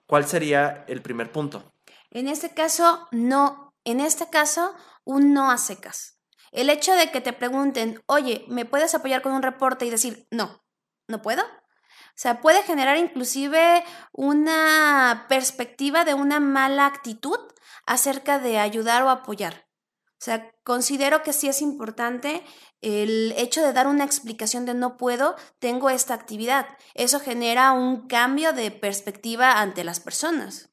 ¿Cuál 0.06 0.28
sería 0.28 0.84
el 0.90 1.02
primer 1.02 1.32
punto? 1.32 1.72
En 2.12 2.28
este 2.28 2.54
caso, 2.54 3.08
no. 3.12 3.74
En 3.86 4.02
este 4.02 4.30
caso, 4.30 4.74
un 5.06 5.34
no 5.34 5.50
a 5.50 5.58
secas. 5.58 6.20
El 6.52 6.70
hecho 6.70 6.94
de 6.94 7.12
que 7.12 7.22
te 7.22 7.32
pregunten, 7.32 8.02
oye, 8.08 8.44
¿me 8.50 8.66
puedes 8.66 8.94
apoyar 8.94 9.22
con 9.22 9.32
un 9.32 9.42
reporte 9.42 9.86
y 9.86 9.90
decir, 9.90 10.28
no, 10.32 10.66
no 11.08 11.22
puedo? 11.22 11.44
O 12.18 12.20
sea, 12.20 12.42
puede 12.42 12.64
generar 12.64 12.98
inclusive 12.98 13.84
una 14.12 15.28
perspectiva 15.30 16.04
de 16.04 16.16
una 16.16 16.40
mala 16.40 16.88
actitud 16.88 17.38
acerca 17.86 18.40
de 18.40 18.58
ayudar 18.58 19.04
o 19.04 19.12
apoyar. 19.12 19.68
O 20.14 20.24
sea, 20.26 20.52
considero 20.64 21.22
que 21.22 21.32
sí 21.32 21.48
es 21.48 21.62
importante 21.62 22.44
el 22.82 23.36
hecho 23.38 23.62
de 23.62 23.72
dar 23.72 23.86
una 23.86 24.04
explicación 24.04 24.66
de 24.66 24.74
no 24.74 24.98
puedo, 24.98 25.36
tengo 25.60 25.92
esta 25.92 26.16
actividad. 26.16 26.66
Eso 26.96 27.20
genera 27.20 27.72
un 27.72 28.08
cambio 28.08 28.52
de 28.52 28.72
perspectiva 28.72 29.62
ante 29.62 29.84
las 29.84 30.00
personas. 30.00 30.72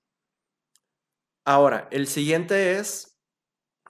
Ahora, 1.44 1.88
el 1.90 2.06
siguiente 2.06 2.78
es, 2.78 3.18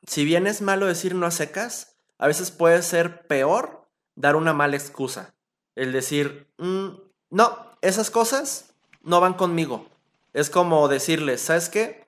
si 0.08 0.24
bien 0.24 0.48
es 0.48 0.60
malo 0.60 0.86
decir 0.86 1.14
no 1.14 1.24
a 1.24 1.30
secas, 1.30 2.00
a 2.18 2.26
veces 2.26 2.50
puede 2.50 2.82
ser 2.82 3.28
peor 3.28 3.88
dar 4.16 4.34
una 4.34 4.52
mala 4.52 4.74
excusa. 4.74 5.36
El 5.76 5.92
decir, 5.92 6.52
"Mm, 6.58 7.03
no, 7.34 7.58
esas 7.80 8.12
cosas 8.12 8.72
no 9.02 9.20
van 9.20 9.34
conmigo. 9.34 9.88
Es 10.32 10.50
como 10.50 10.86
decirles, 10.86 11.40
¿sabes 11.40 11.68
qué? 11.68 12.06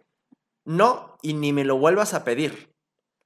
No, 0.65 1.19
y 1.21 1.35
ni 1.35 1.53
me 1.53 1.65
lo 1.65 1.79
vuelvas 1.79 2.15
a 2.15 2.23
pedir. 2.23 2.73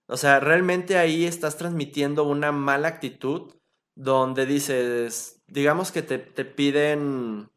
O 0.07 0.17
sea, 0.17 0.41
realmente 0.41 0.97
ahí 0.97 1.27
estás 1.27 1.59
transmitiendo 1.59 2.25
una 2.25 2.53
mala 2.53 2.89
actitud 2.89 3.53
donde 3.95 4.47
dices, 4.47 5.43
digamos 5.47 5.93
que 5.93 6.01
te, 6.01 6.17
te 6.17 6.47
piden, 6.47 7.51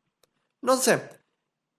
no 0.61 0.75
sé, 0.75 1.09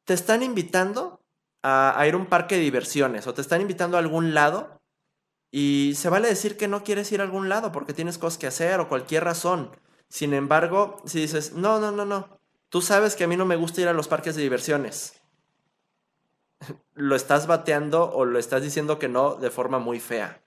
te 0.05 0.15
están 0.15 0.43
invitando 0.43 1.21
a, 1.63 2.01
a 2.01 2.09
ir 2.09 2.15
a 2.15 2.17
un 2.17 2.27
parque 2.27 2.55
de 2.55 2.63
diversiones 2.63 3.27
o 3.27 3.35
te 3.35 3.43
están 3.43 3.61
invitando 3.61 3.99
a 3.99 4.01
algún 4.01 4.33
lado 4.33 4.81
y 5.51 5.93
se 5.97 6.09
vale 6.09 6.29
decir 6.29 6.57
que 6.57 6.67
no 6.67 6.83
quieres 6.83 7.13
ir 7.13 7.21
a 7.21 7.25
algún 7.25 7.51
lado 7.51 7.73
porque 7.73 7.93
tienes 7.93 8.17
cosas 8.17 8.39
que 8.39 8.47
hacer 8.47 8.81
o 8.81 8.89
cualquier 8.89 9.23
razón. 9.25 9.71
Sin 10.09 10.33
embargo, 10.33 10.97
si 11.05 11.21
dices, 11.21 11.53
no, 11.53 11.79
no, 11.79 11.93
no, 11.93 12.07
no, 12.07 12.41
tú 12.69 12.81
sabes 12.83 13.17
que 13.17 13.25
a 13.25 13.29
mí 13.29 13.37
no 13.37 13.45
me 13.45 13.57
gusta 13.57 13.81
ir 13.81 13.89
a 13.89 13.93
los 13.93 14.09
parques 14.09 14.37
de 14.37 14.43
diversiones, 14.43 15.21
lo 16.95 17.17
estás 17.17 17.47
bateando 17.47 18.11
o 18.13 18.25
lo 18.25 18.39
estás 18.39 18.63
diciendo 18.63 18.99
que 18.99 19.09
no 19.09 19.37
de 19.37 19.51
forma 19.51 19.79
muy 19.79 20.01
fea. 20.01 20.45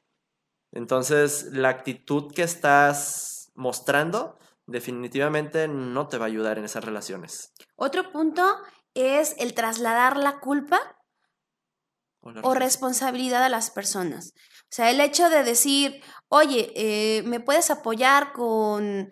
Entonces, 0.72 1.46
la 1.54 1.70
actitud 1.70 2.32
que 2.34 2.44
estás 2.44 3.52
mostrando 3.56 4.38
definitivamente 4.66 5.68
no 5.68 6.08
te 6.08 6.18
va 6.18 6.26
a 6.26 6.28
ayudar 6.28 6.58
en 6.58 6.66
esas 6.66 6.84
relaciones. 6.84 7.54
Otro 7.76 8.12
punto 8.12 8.58
es 8.94 9.36
el 9.40 9.54
trasladar 9.54 10.18
la 10.18 10.40
culpa 10.40 10.80
O 12.20 12.32
la 12.32 12.42
o 12.42 12.54
responsabilidad 12.54 13.44
a 13.44 13.50
las 13.50 13.72
personas. 13.72 14.34
O 14.64 14.76
sea, 14.76 14.92
el 14.92 15.00
hecho 15.00 15.30
de 15.30 15.44
decir, 15.44 16.04
oye, 16.28 16.74
eh, 16.76 17.24
¿me 17.24 17.40
puedes 17.40 17.72
apoyar 17.72 18.34
con 18.34 19.10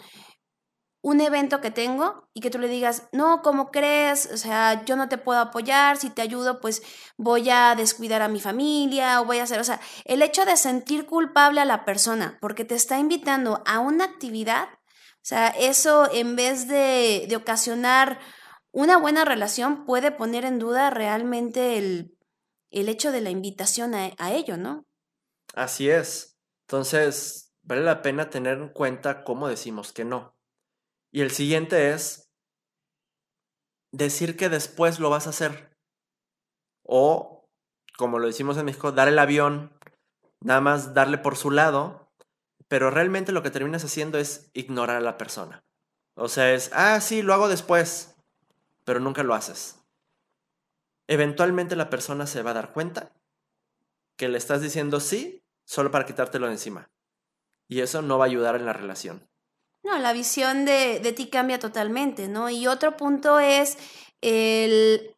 un 1.06 1.22
evento 1.22 1.62
que 1.62 1.70
tengo? 1.70 2.28
Y 2.34 2.42
que 2.42 2.50
tú 2.50 2.58
le 2.58 2.68
digas, 2.68 3.10
no, 3.12 3.44
¿cómo 3.44 3.70
crees? 3.70 4.28
O 4.34 4.38
sea, 4.38 4.84
yo 4.86 4.96
no 4.96 5.08
te 5.08 5.20
puedo 5.20 5.40
apoyar, 5.40 5.98
si 5.98 6.10
te 6.10 6.24
ayudo, 6.24 6.60
pues 6.60 6.82
voy 7.16 7.48
a 7.52 7.76
descuidar 7.76 8.24
a 8.24 8.28
mi 8.28 8.42
familia 8.42 9.22
o 9.22 9.26
voy 9.26 9.38
a 9.38 9.44
hacer, 9.44 9.60
o 9.60 9.64
sea, 9.64 9.80
el 10.06 10.24
hecho 10.24 10.46
de 10.46 10.58
sentir 10.58 11.06
culpable 11.06 11.62
a 11.62 11.66
la 11.66 11.86
persona 11.86 12.40
porque 12.42 12.66
te 12.66 12.74
está 12.74 12.98
invitando 12.98 13.62
a 13.68 13.78
una 13.78 14.04
actividad, 14.04 14.68
o 14.74 15.22
sea, 15.22 15.50
eso 15.50 16.12
en 16.12 16.36
vez 16.36 16.68
de, 16.68 17.28
de 17.30 17.36
ocasionar 17.36 18.20
una 18.72 18.98
buena 18.98 19.26
relación 19.26 19.86
puede 19.86 20.12
poner 20.12 20.44
en 20.44 20.58
duda 20.58 20.90
realmente 20.90 21.78
el, 21.78 22.18
el 22.72 22.90
hecho 22.90 23.12
de 23.12 23.22
la 23.22 23.30
invitación 23.30 23.94
a, 23.94 24.10
a 24.18 24.34
ello, 24.34 24.58
¿no? 24.58 24.88
Así 25.54 25.88
es. 25.88 26.40
Entonces, 26.68 27.54
vale 27.62 27.84
la 27.84 28.02
pena 28.02 28.32
tener 28.32 28.58
en 28.58 28.70
cuenta 28.70 29.24
cómo 29.24 29.48
decimos 29.48 29.94
que 29.94 30.04
no. 30.04 30.35
Y 31.16 31.22
el 31.22 31.32
siguiente 31.32 31.94
es 31.94 32.30
decir 33.94 34.36
que 34.36 34.50
después 34.50 35.00
lo 35.00 35.10
vas 35.10 35.28
a 35.28 35.30
hacer. 35.30 35.74
O, 36.84 37.48
como 37.98 38.20
lo 38.20 38.28
decimos 38.28 38.58
en 38.58 38.66
México, 38.66 38.92
dar 38.92 39.08
el 39.08 39.18
avión, 39.18 39.72
nada 40.42 40.60
más 40.60 40.94
darle 40.94 41.18
por 41.18 41.38
su 41.38 41.52
lado, 41.52 42.12
pero 42.68 42.92
realmente 42.92 43.32
lo 43.32 43.44
que 43.44 43.50
terminas 43.50 43.86
haciendo 43.86 44.18
es 44.18 44.52
ignorar 44.54 44.98
a 44.98 45.00
la 45.00 45.18
persona. 45.18 45.64
O 46.18 46.28
sea, 46.28 46.54
es, 46.54 46.70
ah, 46.74 47.00
sí, 47.00 47.22
lo 47.22 47.34
hago 47.34 47.48
después, 47.48 48.18
pero 48.84 49.00
nunca 49.00 49.24
lo 49.24 49.36
haces. 49.36 49.80
Eventualmente 51.08 51.78
la 51.78 51.90
persona 51.90 52.28
se 52.28 52.44
va 52.44 52.52
a 52.52 52.56
dar 52.56 52.74
cuenta 52.74 53.14
que 54.18 54.28
le 54.28 54.38
estás 54.38 54.62
diciendo 54.62 55.00
sí 55.00 55.46
solo 55.64 55.92
para 55.92 56.06
quitártelo 56.06 56.48
de 56.48 56.52
encima. 56.52 56.92
Y 57.70 57.80
eso 57.80 58.02
no 58.02 58.18
va 58.18 58.26
a 58.26 58.28
ayudar 58.28 58.58
en 58.58 58.66
la 58.66 58.74
relación. 58.74 59.26
No, 59.86 60.00
la 60.00 60.14
visión 60.14 60.66
de, 60.66 61.00
de 61.00 61.14
ti 61.14 61.28
cambia 61.28 61.60
totalmente, 61.60 62.28
¿no? 62.28 62.50
Y 62.50 62.66
otro 62.66 62.98
punto 62.98 63.40
es 63.40 63.78
el... 64.20 65.16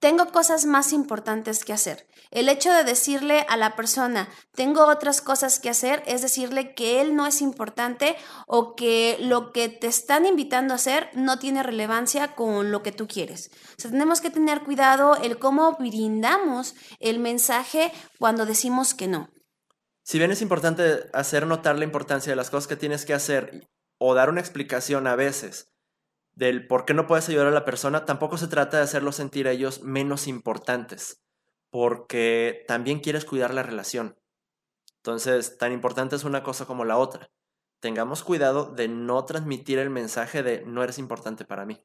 Tengo 0.00 0.30
cosas 0.30 0.66
más 0.66 0.92
importantes 0.92 1.64
que 1.64 1.72
hacer. 1.72 2.06
El 2.30 2.50
hecho 2.50 2.70
de 2.70 2.84
decirle 2.84 3.46
a 3.48 3.56
la 3.56 3.74
persona, 3.74 4.28
tengo 4.54 4.84
otras 4.84 5.22
cosas 5.22 5.58
que 5.60 5.70
hacer, 5.70 6.02
es 6.04 6.20
decirle 6.20 6.74
que 6.74 7.00
él 7.00 7.16
no 7.16 7.26
es 7.26 7.40
importante 7.40 8.16
o 8.46 8.74
que 8.74 9.16
lo 9.18 9.52
que 9.52 9.70
te 9.70 9.86
están 9.86 10.26
invitando 10.26 10.74
a 10.74 10.76
hacer 10.76 11.08
no 11.14 11.38
tiene 11.38 11.62
relevancia 11.62 12.34
con 12.34 12.70
lo 12.70 12.82
que 12.82 12.92
tú 12.92 13.08
quieres. 13.08 13.50
O 13.78 13.80
sea, 13.80 13.90
tenemos 13.92 14.20
que 14.20 14.28
tener 14.28 14.62
cuidado 14.62 15.16
el 15.16 15.38
cómo 15.38 15.72
brindamos 15.78 16.74
el 17.00 17.18
mensaje 17.18 17.90
cuando 18.18 18.44
decimos 18.44 18.92
que 18.92 19.08
no. 19.08 19.30
Si 20.04 20.18
bien 20.18 20.30
es 20.30 20.42
importante 20.42 21.08
hacer 21.14 21.46
notar 21.46 21.78
la 21.78 21.84
importancia 21.84 22.30
de 22.30 22.36
las 22.36 22.50
cosas 22.50 22.68
que 22.68 22.76
tienes 22.76 23.06
que 23.06 23.14
hacer 23.14 23.66
o 23.98 24.12
dar 24.12 24.28
una 24.28 24.40
explicación 24.40 25.06
a 25.06 25.16
veces 25.16 25.72
del 26.34 26.66
por 26.66 26.84
qué 26.84 26.92
no 26.92 27.06
puedes 27.06 27.28
ayudar 27.30 27.46
a 27.46 27.52
la 27.52 27.64
persona, 27.64 28.04
tampoco 28.04 28.36
se 28.36 28.48
trata 28.48 28.76
de 28.76 28.82
hacerlos 28.82 29.16
sentir 29.16 29.48
a 29.48 29.52
ellos 29.52 29.82
menos 29.82 30.26
importantes, 30.26 31.22
porque 31.70 32.64
también 32.68 33.00
quieres 33.00 33.24
cuidar 33.24 33.54
la 33.54 33.62
relación. 33.62 34.20
Entonces, 34.96 35.56
tan 35.56 35.72
importante 35.72 36.16
es 36.16 36.24
una 36.24 36.42
cosa 36.42 36.66
como 36.66 36.84
la 36.84 36.98
otra. 36.98 37.30
Tengamos 37.80 38.24
cuidado 38.24 38.66
de 38.66 38.88
no 38.88 39.24
transmitir 39.24 39.78
el 39.78 39.88
mensaje 39.88 40.42
de 40.42 40.66
no 40.66 40.82
eres 40.82 40.98
importante 40.98 41.46
para 41.46 41.64
mí. 41.64 41.82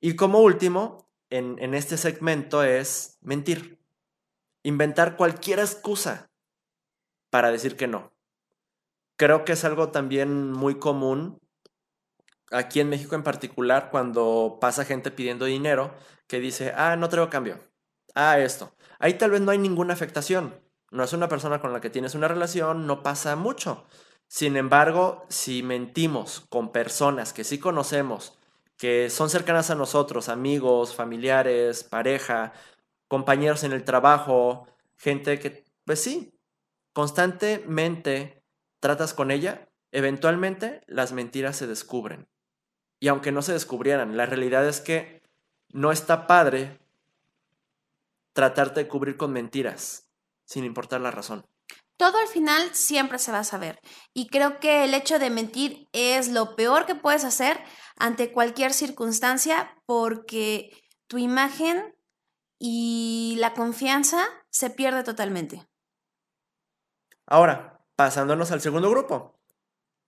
Y 0.00 0.16
como 0.16 0.40
último, 0.40 1.08
en, 1.30 1.58
en 1.60 1.74
este 1.74 1.96
segmento 1.96 2.64
es 2.64 3.18
mentir. 3.20 3.78
Inventar 4.64 5.16
cualquier 5.16 5.60
excusa 5.60 6.27
para 7.30 7.50
decir 7.50 7.76
que 7.76 7.86
no. 7.86 8.12
Creo 9.16 9.44
que 9.44 9.52
es 9.52 9.64
algo 9.64 9.90
también 9.90 10.52
muy 10.52 10.78
común 10.78 11.40
aquí 12.50 12.80
en 12.80 12.88
México 12.88 13.14
en 13.14 13.22
particular 13.22 13.90
cuando 13.90 14.58
pasa 14.60 14.84
gente 14.84 15.10
pidiendo 15.10 15.44
dinero 15.44 15.94
que 16.26 16.40
dice, 16.40 16.72
ah, 16.76 16.96
no 16.96 17.08
traigo 17.08 17.30
cambio. 17.30 17.58
Ah, 18.14 18.38
esto. 18.38 18.72
Ahí 18.98 19.14
tal 19.14 19.30
vez 19.30 19.40
no 19.40 19.50
hay 19.50 19.58
ninguna 19.58 19.94
afectación. 19.94 20.54
No 20.90 21.04
es 21.04 21.12
una 21.12 21.28
persona 21.28 21.60
con 21.60 21.72
la 21.72 21.80
que 21.80 21.90
tienes 21.90 22.14
una 22.14 22.28
relación, 22.28 22.86
no 22.86 23.02
pasa 23.02 23.36
mucho. 23.36 23.86
Sin 24.26 24.56
embargo, 24.56 25.24
si 25.28 25.62
mentimos 25.62 26.40
con 26.48 26.72
personas 26.72 27.32
que 27.32 27.44
sí 27.44 27.58
conocemos, 27.58 28.38
que 28.76 29.10
son 29.10 29.30
cercanas 29.30 29.70
a 29.70 29.74
nosotros, 29.74 30.28
amigos, 30.28 30.94
familiares, 30.94 31.84
pareja, 31.84 32.52
compañeros 33.08 33.64
en 33.64 33.72
el 33.72 33.84
trabajo, 33.84 34.66
gente 34.96 35.38
que, 35.38 35.64
pues 35.84 36.02
sí, 36.02 36.37
constantemente 36.98 38.42
tratas 38.80 39.14
con 39.14 39.30
ella, 39.30 39.68
eventualmente 39.92 40.82
las 40.88 41.12
mentiras 41.12 41.56
se 41.56 41.68
descubren. 41.68 42.26
Y 42.98 43.06
aunque 43.06 43.30
no 43.30 43.40
se 43.40 43.52
descubrieran, 43.52 44.16
la 44.16 44.26
realidad 44.26 44.66
es 44.66 44.80
que 44.80 45.22
no 45.68 45.92
está 45.92 46.26
padre 46.26 46.80
tratarte 48.32 48.80
de 48.80 48.88
cubrir 48.88 49.16
con 49.16 49.32
mentiras, 49.32 50.10
sin 50.44 50.64
importar 50.64 51.00
la 51.00 51.12
razón. 51.12 51.46
Todo 51.96 52.18
al 52.18 52.26
final 52.26 52.74
siempre 52.74 53.20
se 53.20 53.30
va 53.30 53.38
a 53.38 53.44
saber. 53.44 53.78
Y 54.12 54.26
creo 54.26 54.58
que 54.58 54.82
el 54.82 54.92
hecho 54.92 55.20
de 55.20 55.30
mentir 55.30 55.86
es 55.92 56.26
lo 56.26 56.56
peor 56.56 56.84
que 56.84 56.96
puedes 56.96 57.22
hacer 57.22 57.62
ante 57.96 58.32
cualquier 58.32 58.72
circunstancia 58.72 59.72
porque 59.86 60.72
tu 61.06 61.18
imagen 61.18 61.94
y 62.58 63.36
la 63.38 63.54
confianza 63.54 64.26
se 64.50 64.70
pierde 64.70 65.04
totalmente. 65.04 65.68
Ahora, 67.30 67.84
pasándonos 67.94 68.50
al 68.52 68.62
segundo 68.62 68.90
grupo. 68.90 69.38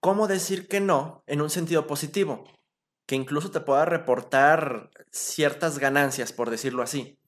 ¿Cómo 0.01 0.27
decir 0.27 0.69
que 0.69 0.81
no 0.81 1.23
en 1.27 1.43
un 1.43 1.51
sentido 1.51 1.87
positivo? 1.87 2.45
Que 3.07 3.15
incluso 3.15 3.51
te 3.51 3.61
pueda 3.61 3.85
reportar 3.85 4.91
ciertas 5.11 5.79
ganancias, 5.79 6.33
por 6.33 6.49
decirlo 6.49 6.83
así. 6.83 7.19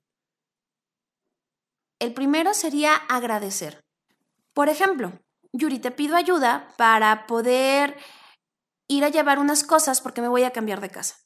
El 1.98 2.14
primero 2.14 2.55
sería 2.55 2.94
agradecer. 2.94 3.85
Por 4.55 4.70
ejemplo, 4.70 5.12
Yuri, 5.52 5.78
te 5.78 5.90
pido 5.90 6.16
ayuda 6.16 6.68
para 6.78 7.26
poder 7.26 7.98
ir 8.88 9.05
a 9.05 9.11
llevar 9.11 9.38
unas 9.38 9.62
cosas 9.62 10.00
porque 10.00 10.22
me 10.22 10.28
voy 10.28 10.44
a 10.44 10.52
cambiar 10.52 10.81
de 10.81 10.88
casa. 10.88 11.16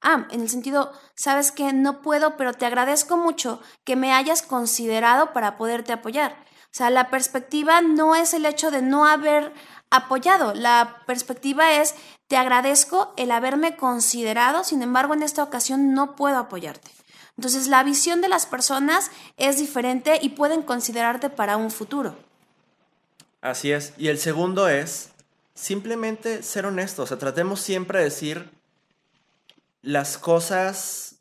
Ah, 0.00 0.26
en 0.30 0.40
el 0.40 0.48
sentido, 0.48 0.92
sabes 1.14 1.52
que 1.52 1.72
no 1.72 2.02
puedo, 2.02 2.36
pero 2.36 2.52
te 2.52 2.66
agradezco 2.66 3.16
mucho 3.16 3.60
que 3.84 3.96
me 3.96 4.12
hayas 4.12 4.42
considerado 4.42 5.32
para 5.32 5.56
poderte 5.56 5.92
apoyar. 5.92 6.36
O 6.70 6.76
sea, 6.78 6.90
la 6.90 7.10
perspectiva 7.10 7.80
no 7.80 8.14
es 8.14 8.34
el 8.34 8.46
hecho 8.46 8.70
de 8.70 8.82
no 8.82 9.06
haber 9.06 9.52
apoyado, 9.90 10.54
la 10.54 11.02
perspectiva 11.06 11.80
es 11.80 11.94
te 12.28 12.36
agradezco 12.36 13.14
el 13.16 13.30
haberme 13.30 13.76
considerado, 13.76 14.62
sin 14.62 14.82
embargo, 14.82 15.14
en 15.14 15.22
esta 15.22 15.42
ocasión 15.42 15.94
no 15.94 16.14
puedo 16.14 16.36
apoyarte. 16.36 16.90
Entonces, 17.38 17.68
la 17.68 17.82
visión 17.84 18.20
de 18.20 18.28
las 18.28 18.46
personas 18.46 19.10
es 19.36 19.58
diferente 19.58 20.18
y 20.20 20.30
pueden 20.30 20.62
considerarte 20.62 21.30
para 21.30 21.56
un 21.56 21.70
futuro. 21.70 22.16
Así 23.40 23.72
es. 23.72 23.94
Y 23.96 24.08
el 24.08 24.18
segundo 24.18 24.68
es 24.68 25.10
simplemente 25.54 26.42
ser 26.42 26.66
honestos. 26.66 27.04
O 27.04 27.06
sea, 27.06 27.18
tratemos 27.18 27.60
siempre 27.60 27.98
de 27.98 28.06
decir 28.06 28.50
las 29.82 30.18
cosas 30.18 31.16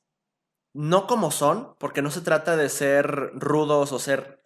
no 0.73 1.07
como 1.07 1.31
son, 1.31 1.75
porque 1.77 2.01
no 2.01 2.12
se 2.12 2.21
trata 2.21 2.55
de 2.55 2.69
ser 2.69 3.31
rudos 3.33 3.91
o 3.91 3.99
ser 3.99 4.37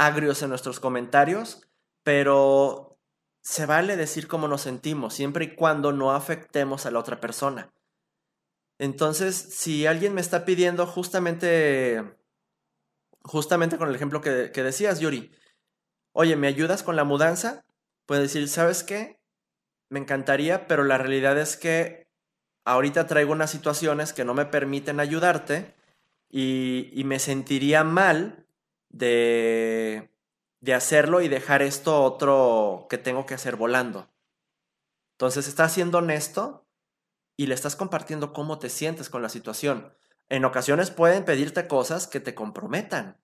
agrios 0.00 0.42
en 0.42 0.48
nuestros 0.48 0.80
comentarios, 0.80 1.68
pero 2.02 2.98
se 3.42 3.66
vale 3.66 3.98
decir 3.98 4.28
cómo 4.28 4.48
nos 4.48 4.62
sentimos, 4.62 5.12
siempre 5.12 5.44
y 5.44 5.54
cuando 5.54 5.92
no 5.92 6.12
afectemos 6.12 6.86
a 6.86 6.90
la 6.90 6.98
otra 6.98 7.20
persona. 7.20 7.70
Entonces, 8.78 9.36
si 9.36 9.86
alguien 9.86 10.14
me 10.14 10.22
está 10.22 10.46
pidiendo 10.46 10.86
justamente, 10.86 12.16
justamente 13.20 13.76
con 13.76 13.90
el 13.90 13.94
ejemplo 13.94 14.22
que, 14.22 14.50
decías, 14.50 15.00
Yuri, 15.00 15.32
oye, 16.12 16.34
¿me 16.34 16.46
ayudas 16.46 16.82
con 16.82 16.96
la 16.96 17.04
mudanza? 17.04 17.66
Puedes 18.06 18.32
decir, 18.32 18.48
¿sabes 18.48 18.82
qué? 18.82 19.20
Me 19.90 19.98
encantaría, 19.98 20.66
pero 20.66 20.82
la 20.82 20.96
realidad 20.96 21.38
es 21.38 21.58
que 21.58 22.08
ahorita 22.64 23.06
traigo 23.06 23.32
unas 23.32 23.50
situaciones 23.50 24.14
que 24.14 24.24
no 24.24 24.32
me 24.32 24.46
permiten 24.46 24.98
ayudarte 24.98 25.74
y 26.30 27.02
me 27.04 27.18
sentiría 27.18 27.84
mal 27.84 28.46
de, 28.90 30.10
de 30.60 30.74
hacerlo 30.74 31.22
y 31.22 31.28
dejar 31.28 31.62
esto 31.62 32.02
otro 32.02 32.86
que 32.90 32.98
tengo 32.98 33.26
que 33.26 33.34
hacer 33.34 33.56
volando. 33.56 34.10
Entonces 35.12 35.48
estás 35.48 35.72
siendo 35.72 35.98
honesto 35.98 36.66
y 37.36 37.46
le 37.46 37.54
estás 37.54 37.76
compartiendo 37.76 38.32
cómo 38.32 38.58
te 38.58 38.68
sientes 38.68 39.08
con 39.08 39.22
la 39.22 39.28
situación. 39.28 39.94
En 40.28 40.44
ocasiones 40.44 40.90
pueden 40.90 41.24
pedirte 41.24 41.66
cosas 41.66 42.06
que 42.06 42.20
te 42.20 42.34
comprometan. 42.34 43.20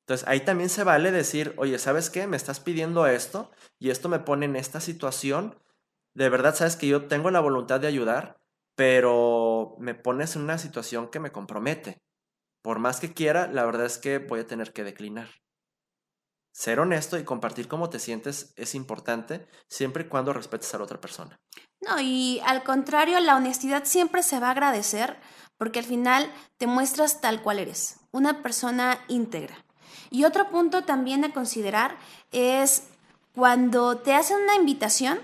Entonces 0.00 0.28
ahí 0.28 0.40
también 0.40 0.68
se 0.68 0.84
vale 0.84 1.10
decir, 1.10 1.54
oye, 1.56 1.78
¿sabes 1.78 2.10
qué? 2.10 2.26
Me 2.26 2.36
estás 2.36 2.60
pidiendo 2.60 3.06
esto 3.06 3.50
y 3.78 3.90
esto 3.90 4.08
me 4.08 4.18
pone 4.18 4.44
en 4.44 4.56
esta 4.56 4.80
situación. 4.80 5.58
De 6.12 6.28
verdad, 6.28 6.54
sabes 6.54 6.76
que 6.76 6.86
yo 6.86 7.06
tengo 7.06 7.30
la 7.30 7.40
voluntad 7.40 7.80
de 7.80 7.86
ayudar, 7.86 8.38
pero 8.74 9.76
me 9.78 9.94
pones 9.94 10.36
en 10.36 10.42
una 10.42 10.58
situación 10.58 11.08
que 11.08 11.20
me 11.20 11.32
compromete. 11.32 12.02
Por 12.64 12.78
más 12.78 12.98
que 12.98 13.12
quiera, 13.12 13.46
la 13.46 13.66
verdad 13.66 13.84
es 13.84 13.98
que 13.98 14.16
voy 14.16 14.40
a 14.40 14.46
tener 14.46 14.72
que 14.72 14.84
declinar. 14.84 15.28
Ser 16.50 16.80
honesto 16.80 17.18
y 17.18 17.24
compartir 17.24 17.68
cómo 17.68 17.90
te 17.90 17.98
sientes 17.98 18.54
es 18.56 18.74
importante 18.74 19.46
siempre 19.68 20.04
y 20.04 20.08
cuando 20.08 20.32
respetes 20.32 20.72
a 20.72 20.78
la 20.78 20.84
otra 20.84 20.98
persona. 20.98 21.38
No, 21.82 22.00
y 22.00 22.40
al 22.46 22.62
contrario, 22.62 23.20
la 23.20 23.36
honestidad 23.36 23.84
siempre 23.84 24.22
se 24.22 24.40
va 24.40 24.48
a 24.48 24.52
agradecer 24.52 25.18
porque 25.58 25.80
al 25.80 25.84
final 25.84 26.32
te 26.56 26.66
muestras 26.66 27.20
tal 27.20 27.42
cual 27.42 27.58
eres, 27.58 28.00
una 28.12 28.42
persona 28.42 28.98
íntegra. 29.08 29.62
Y 30.08 30.24
otro 30.24 30.48
punto 30.48 30.84
también 30.84 31.22
a 31.26 31.34
considerar 31.34 31.98
es 32.32 32.84
cuando 33.34 33.98
te 33.98 34.14
hacen 34.14 34.38
una 34.42 34.54
invitación, 34.54 35.18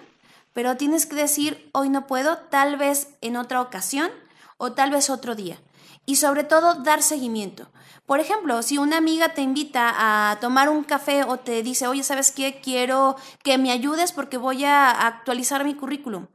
pero 0.53 0.76
tienes 0.76 1.07
que 1.07 1.16
decir, 1.16 1.70
hoy 1.72 1.88
no 1.88 2.07
puedo, 2.07 2.37
tal 2.37 2.76
vez 2.76 3.16
en 3.22 3.38
otra 3.38 3.62
ocasión 3.62 4.11
o 4.59 4.72
tal 4.72 4.90
vez 4.90 5.09
otro 5.09 5.35
día. 5.35 5.59
Y 6.07 6.17
sobre 6.17 6.45
todo, 6.45 6.75
dar 6.75 7.03
seguimiento. 7.03 7.71
Por 8.11 8.19
ejemplo, 8.19 8.61
si 8.63 8.77
una 8.77 8.97
amiga 8.97 9.35
te 9.35 9.41
invita 9.41 9.95
a 9.97 10.41
tomar 10.41 10.69
un 10.69 10.83
café 10.83 11.23
o 11.23 11.39
te 11.39 11.63
dice, 11.63 11.87
oye, 11.87 12.03
¿sabes 12.03 12.33
qué? 12.33 12.61
Quiero 12.61 13.15
que 13.45 13.57
me 13.57 13.71
ayudes 13.71 14.11
porque 14.11 14.37
voy 14.37 14.65
a 14.65 14.91
actualizar 14.91 15.65
mi 15.65 15.77
currículum. 15.77 16.27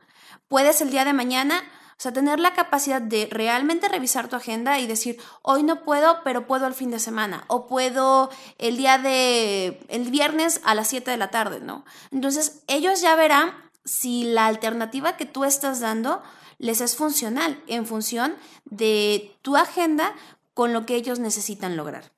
Puedes 0.47 0.80
el 0.80 0.89
día 0.89 1.04
de 1.04 1.12
mañana, 1.12 1.62
o 1.97 2.01
sea, 2.01 2.13
tener 2.13 2.39
la 2.39 2.54
capacidad 2.54 3.01
de 3.01 3.28
realmente 3.30 3.89
revisar 3.89 4.30
tu 4.30 4.38
agenda 4.38 4.80
y 4.80 4.88
decir, 4.88 5.17
hoy 5.41 5.63
no 5.63 5.84
puedo, 5.84 6.23
pero 6.23 6.47
puedo 6.47 6.65
el 6.65 6.73
fin 6.73 6.91
de 6.91 6.99
semana, 6.99 7.43
o 7.47 7.67
puedo 7.67 8.30
el 8.58 8.78
día 8.78 8.97
de, 8.97 9.86
el 9.89 10.10
viernes 10.12 10.62
a 10.63 10.75
las 10.75 10.88
7 10.88 11.12
de 11.12 11.17
la 11.17 11.30
tarde, 11.30 11.60
¿no? 11.60 11.84
Entonces, 12.12 12.63
ellos 12.67 13.01
ya 13.01 13.15
verán 13.15 13.54
si 13.84 14.23
la 14.23 14.45
alternativa 14.45 15.17
que 15.17 15.25
tú 15.25 15.43
estás 15.43 15.82
dando 15.82 16.23
les 16.57 16.81
es 16.81 16.95
funcional 16.95 17.61
en 17.67 17.85
función 17.85 18.35
de 18.65 19.35
tu 19.41 19.57
agenda 19.57 20.13
con 20.53 20.73
lo 20.73 20.85
que 20.85 20.95
ellos 20.95 21.19
necesitan 21.19 21.75
lograr. 21.75 22.11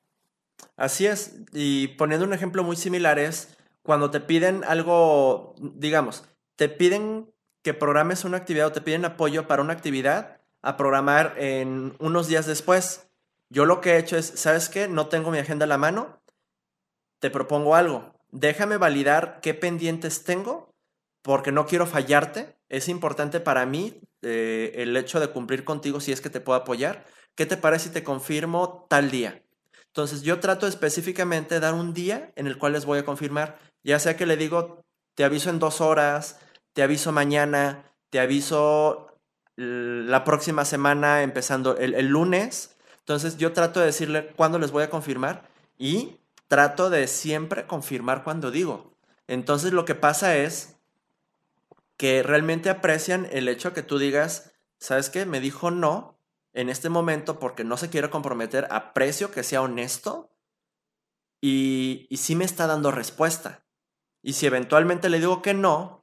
Así 0.76 1.08
es, 1.08 1.36
y 1.54 1.90
poniendo 1.90 2.26
un 2.26 2.34
ejemplo 2.34 2.64
muy 2.64 2.76
similar 2.76 3.18
es 3.18 3.58
cuando 3.82 4.12
te 4.12 4.20
piden 4.20 4.64
algo, 4.66 5.56
digamos, 5.60 6.26
te 6.56 6.70
piden 6.70 7.34
que 7.62 7.74
programes 7.74 8.26
una 8.26 8.38
actividad 8.38 8.68
o 8.68 8.72
te 8.72 8.82
piden 8.82 9.06
apoyo 9.06 9.48
para 9.48 9.62
una 9.62 9.74
actividad 9.74 10.38
a 10.62 10.76
programar 10.78 11.36
en 11.38 11.96
unos 12.00 12.28
días 12.28 12.46
después. 12.46 13.08
Yo 13.50 13.66
lo 13.66 13.80
que 13.80 13.94
he 13.94 13.98
hecho 13.98 14.18
es, 14.18 14.26
¿sabes 14.26 14.68
qué? 14.68 14.88
No 14.88 15.08
tengo 15.08 15.32
mi 15.32 15.38
agenda 15.38 15.64
a 15.64 15.68
la 15.68 15.78
mano, 15.78 16.20
te 17.20 17.30
propongo 17.30 17.76
algo. 17.76 18.14
Déjame 18.32 18.76
validar 18.78 19.40
qué 19.42 19.54
pendientes 19.54 20.26
tengo 20.26 20.74
porque 21.22 21.54
no 21.54 21.66
quiero 21.66 21.88
fallarte. 21.88 22.57
Es 22.70 22.90
importante 22.90 23.40
para 23.40 23.66
mí 23.66 24.02
eh, 24.22 24.74
el 24.76 24.96
hecho 24.98 25.20
de 25.20 25.30
cumplir 25.30 25.64
contigo 25.64 26.00
si 26.00 26.12
es 26.12 26.22
que 26.22 26.30
te 26.30 26.42
puedo 26.42 26.60
apoyar. 26.60 27.06
¿Qué 27.36 27.46
te 27.46 27.58
parece 27.58 27.86
si 27.86 27.94
te 27.94 28.04
confirmo 28.04 28.86
tal 28.90 29.12
día? 29.12 29.44
Entonces 29.88 30.22
yo 30.22 30.40
trato 30.40 30.68
específicamente 30.68 31.56
de 31.56 31.62
dar 31.62 31.74
un 31.74 31.94
día 31.94 32.32
en 32.36 32.48
el 32.48 32.58
cual 32.58 32.74
les 32.74 32.86
voy 32.86 33.00
a 33.00 33.06
confirmar, 33.06 33.58
ya 33.84 34.00
sea 34.00 34.16
que 34.16 34.26
le 34.26 34.38
digo, 34.38 34.86
te 35.16 35.24
aviso 35.24 35.50
en 35.50 35.60
dos 35.60 35.82
horas, 35.82 36.40
te 36.74 36.84
aviso 36.84 37.12
mañana, 37.12 37.84
te 38.10 38.20
aviso 38.20 39.20
la 39.56 40.24
próxima 40.24 40.66
semana 40.66 41.24
empezando 41.24 41.78
el, 41.78 41.96
el 41.96 42.08
lunes. 42.08 42.78
Entonces 43.00 43.38
yo 43.38 43.54
trato 43.54 43.80
de 43.80 43.88
decirle 43.88 44.28
cuándo 44.36 44.60
les 44.60 44.72
voy 44.72 44.84
a 44.84 44.90
confirmar 44.90 45.50
y 45.78 46.18
trato 46.48 46.90
de 46.90 47.08
siempre 47.08 47.66
confirmar 47.66 48.24
cuando 48.24 48.52
digo. 48.52 48.94
Entonces 49.28 49.74
lo 49.74 49.86
que 49.86 49.96
pasa 49.96 50.38
es 50.38 50.77
que 51.98 52.24
realmente 52.24 52.70
aprecian 52.70 53.28
el 53.32 53.50
hecho 53.50 53.74
que 53.74 53.84
tú 53.84 53.98
digas, 53.98 54.54
¿sabes 54.80 55.10
qué? 55.10 55.26
Me 55.26 55.40
dijo 55.40 55.72
no, 55.72 56.20
en 56.54 56.70
este 56.70 56.90
momento 56.90 57.40
porque 57.40 57.64
no 57.64 57.78
se 57.78 57.90
quiere 57.90 58.10
comprometer, 58.10 58.68
aprecio 58.72 59.32
que 59.32 59.44
sea 59.44 59.62
honesto 59.62 60.32
y, 61.42 62.08
y 62.10 62.18
sí 62.18 62.36
me 62.36 62.46
está 62.46 62.68
dando 62.68 62.92
respuesta. 62.92 63.66
Y 64.24 64.34
si 64.34 64.46
eventualmente 64.46 65.10
le 65.10 65.20
digo 65.20 65.42
que 65.42 65.54
no, 65.54 65.98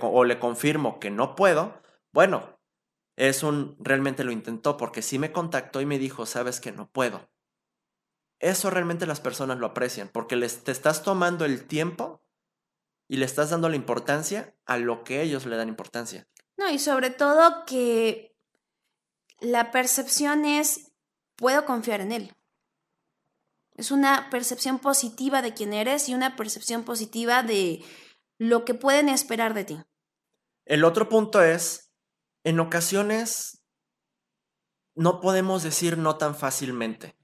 o 0.00 0.24
le 0.24 0.38
confirmo 0.38 0.98
que 0.98 1.10
no 1.10 1.34
puedo, 1.34 1.80
bueno, 2.12 2.58
es 3.16 3.42
un, 3.42 3.76
realmente 3.80 4.24
lo 4.24 4.32
intentó 4.32 4.76
porque 4.76 5.02
sí 5.02 5.18
me 5.18 5.32
contactó 5.32 5.80
y 5.80 5.86
me 5.86 5.98
dijo, 5.98 6.26
sabes 6.26 6.60
que 6.60 6.72
no 6.72 6.90
puedo. 6.90 7.28
Eso 8.40 8.70
realmente 8.70 9.06
las 9.06 9.20
personas 9.20 9.58
lo 9.58 9.66
aprecian 9.66 10.08
porque 10.08 10.36
les, 10.36 10.62
te 10.62 10.70
estás 10.70 11.02
tomando 11.02 11.44
el 11.44 11.66
tiempo 11.66 12.22
y 13.08 13.16
le 13.16 13.24
estás 13.24 13.50
dando 13.50 13.68
la 13.68 13.76
importancia 13.76 14.54
a 14.66 14.76
lo 14.76 15.02
que 15.02 15.22
ellos 15.22 15.46
le 15.46 15.56
dan 15.56 15.68
importancia. 15.68 16.28
No, 16.56 16.70
y 16.70 16.78
sobre 16.78 17.10
todo 17.10 17.64
que 17.64 18.36
la 19.40 19.70
percepción 19.70 20.44
es, 20.44 20.92
puedo 21.36 21.64
confiar 21.64 22.00
en 22.00 22.12
él. 22.12 22.34
Es 23.74 23.90
una 23.90 24.28
percepción 24.30 24.78
positiva 24.78 25.40
de 25.40 25.54
quién 25.54 25.72
eres 25.72 26.08
y 26.08 26.14
una 26.14 26.36
percepción 26.36 26.84
positiva 26.84 27.42
de 27.42 27.84
lo 28.36 28.64
que 28.64 28.74
pueden 28.74 29.08
esperar 29.08 29.54
de 29.54 29.64
ti. 29.64 29.80
El 30.64 30.84
otro 30.84 31.08
punto 31.08 31.42
es, 31.42 31.92
en 32.44 32.60
ocasiones 32.60 33.64
no 34.94 35.20
podemos 35.20 35.62
decir 35.62 35.96
no 35.96 36.16
tan 36.18 36.34
fácilmente. 36.34 37.16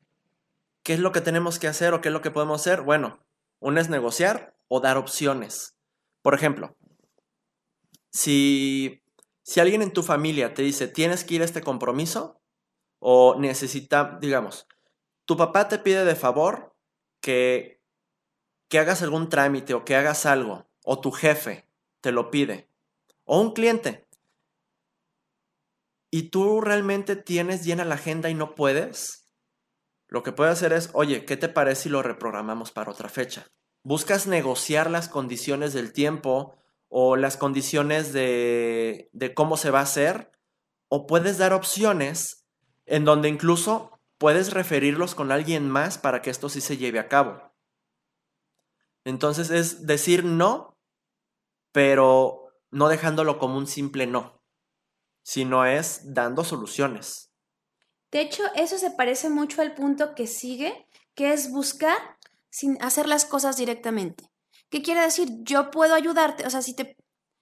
¿Qué 0.84 0.94
es 0.94 1.00
lo 1.00 1.12
que 1.12 1.20
tenemos 1.20 1.58
que 1.58 1.66
hacer 1.66 1.92
o 1.92 2.00
qué 2.00 2.08
es 2.08 2.12
lo 2.12 2.22
que 2.22 2.30
podemos 2.30 2.60
hacer? 2.60 2.82
Bueno, 2.82 3.26
una 3.58 3.80
es 3.80 3.88
negociar 3.88 4.56
o 4.68 4.80
dar 4.80 4.96
opciones. 4.96 5.73
Por 6.24 6.34
ejemplo, 6.34 6.74
si 8.10 9.02
si 9.42 9.60
alguien 9.60 9.82
en 9.82 9.92
tu 9.92 10.02
familia 10.02 10.54
te 10.54 10.62
dice, 10.62 10.88
tienes 10.88 11.22
que 11.22 11.34
ir 11.34 11.42
a 11.42 11.44
este 11.44 11.60
compromiso, 11.60 12.40
o 12.98 13.37
necesita, 13.38 14.16
digamos, 14.18 14.66
tu 15.26 15.37
papá 15.37 15.68
te 15.68 15.78
pide 15.78 16.06
de 16.06 16.16
favor 16.16 16.74
que, 17.20 17.82
que 18.70 18.78
hagas 18.78 19.02
algún 19.02 19.28
trámite 19.28 19.74
o 19.74 19.84
que 19.84 19.96
hagas 19.96 20.24
algo, 20.24 20.66
o 20.82 20.98
tu 20.98 21.12
jefe 21.12 21.68
te 22.00 22.10
lo 22.10 22.30
pide, 22.30 22.70
o 23.24 23.38
un 23.38 23.52
cliente, 23.52 24.08
y 26.10 26.30
tú 26.30 26.62
realmente 26.62 27.16
tienes 27.16 27.66
llena 27.66 27.84
la 27.84 27.96
agenda 27.96 28.30
y 28.30 28.34
no 28.34 28.54
puedes, 28.54 29.28
lo 30.08 30.22
que 30.22 30.32
puedes 30.32 30.54
hacer 30.54 30.72
es, 30.72 30.88
oye, 30.94 31.26
¿qué 31.26 31.37
te 31.37 31.50
parece 31.50 31.82
si 31.82 31.88
lo 31.90 32.02
reprogramamos 32.02 32.72
para 32.72 32.92
otra 32.92 33.10
fecha? 33.10 33.46
Buscas 33.84 34.26
negociar 34.26 34.90
las 34.90 35.08
condiciones 35.08 35.74
del 35.74 35.92
tiempo 35.92 36.56
o 36.88 37.16
las 37.16 37.36
condiciones 37.36 38.12
de, 38.12 39.10
cómo 39.34 39.56
se 39.56 39.70
va 39.70 39.80
a 39.80 39.82
hacer, 39.82 40.32
o 40.88 41.06
puedes 41.06 41.38
dar 41.38 41.52
opciones 41.52 42.46
en 42.86 43.04
donde 43.04 43.28
incluso 43.28 44.00
puedes 44.16 44.52
referirlos 44.52 45.14
con 45.14 45.30
alguien 45.30 45.68
más 45.68 45.98
para 45.98 46.22
que 46.22 46.30
esto 46.30 46.48
sí 46.48 46.60
se 46.60 46.78
lleve 46.78 46.98
a 46.98 47.08
cabo. 47.08 47.52
Entonces 49.04 49.50
es 49.50 49.86
decir 49.86 50.24
no, 50.24 50.78
pero 51.72 52.48
no 52.70 52.88
dejándolo 52.88 53.38
como 53.38 53.58
un 53.58 53.66
simple 53.66 54.06
no, 54.06 54.40
sino 55.22 55.66
es 55.66 56.14
dando 56.14 56.42
soluciones. 56.42 57.32
De 58.10 58.20
hecho, 58.20 58.44
eso 58.54 58.78
se 58.78 58.92
parece 58.92 59.28
mucho 59.28 59.60
al 59.60 59.74
punto 59.74 60.14
que 60.14 60.26
sigue, 60.26 60.86
que 61.14 61.32
es 61.32 61.50
buscar 61.50 62.13
sin 62.54 62.80
hacer 62.80 63.08
las 63.08 63.24
cosas 63.24 63.56
directamente. 63.56 64.30
¿Qué 64.70 64.80
quiere 64.80 65.00
decir? 65.00 65.28
Yo 65.42 65.72
puedo 65.72 65.92
ayudarte, 65.92 66.46
o 66.46 66.50
sea, 66.50 66.62
si 66.62 66.76
te... 66.76 66.96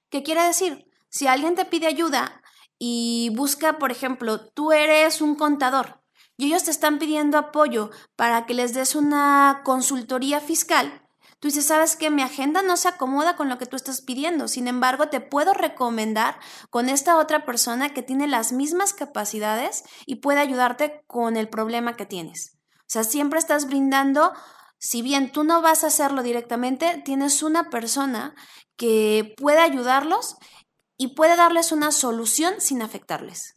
¿Qué 0.09 0.23
quiere 0.23 0.43
decir? 0.43 0.87
Si 1.11 1.27
alguien 1.27 1.55
te 1.55 1.67
pide 1.67 1.87
ayuda 1.87 2.43
y 2.79 3.31
busca, 3.37 3.79
por 3.79 3.91
ejemplo, 3.91 4.49
tú 4.53 4.73
eres 4.73 5.21
un 5.21 5.37
contador 5.37 6.03
y 6.39 6.47
ellos 6.47 6.65
te 6.65 6.71
están 6.71 6.99
pidiendo 6.99 7.37
apoyo 7.37 7.91
para 8.17 8.47
que 8.47 8.55
les 8.55 8.73
des 8.73 8.95
una 8.95 9.61
consultoría 9.65 10.41
fiscal, 10.41 10.99
Tú 11.41 11.49
dices, 11.49 11.67
sabes 11.67 11.97
que 11.97 12.09
mi 12.09 12.23
agenda 12.23 12.63
no 12.63 12.77
se 12.77 12.87
acomoda 12.87 13.35
con 13.35 13.49
lo 13.49 13.59
que 13.59 13.67
tú 13.67 13.75
estás 13.75 14.01
pidiendo. 14.01 14.47
Sin 14.47 14.69
embargo, 14.69 15.09
te 15.09 15.21
puedo 15.21 15.53
recomendar 15.55 16.39
con 16.71 16.89
esta 16.89 17.17
otra 17.17 17.45
persona 17.45 17.93
que 17.93 18.05
tiene 18.05 18.29
las 18.29 18.53
mismas 18.53 18.93
capacidades 18.93 19.83
y 20.07 20.21
puede 20.21 20.39
ayudarte 20.39 21.03
con 21.09 21.37
el 21.37 21.49
problema 21.49 21.97
que 21.97 22.07
tienes. 22.07 22.61
O 22.83 22.85
sea, 22.87 23.03
siempre 23.03 23.41
estás 23.41 23.67
brindando, 23.67 24.33
si 24.83 25.01
bien 25.01 25.31
tú 25.31 25.45
no 25.45 25.63
vas 25.63 25.85
a 25.85 25.87
hacerlo 25.87 26.25
directamente, 26.25 27.01
tienes 27.05 27.45
una 27.45 27.71
persona 27.71 28.35
que 28.75 29.33
puede 29.37 29.61
ayudarlos 29.61 30.35
y 30.97 31.15
puede 31.15 31.37
darles 31.37 31.71
una 31.71 31.93
solución 31.93 32.55
sin 32.59 32.83
afectarles. 32.83 33.55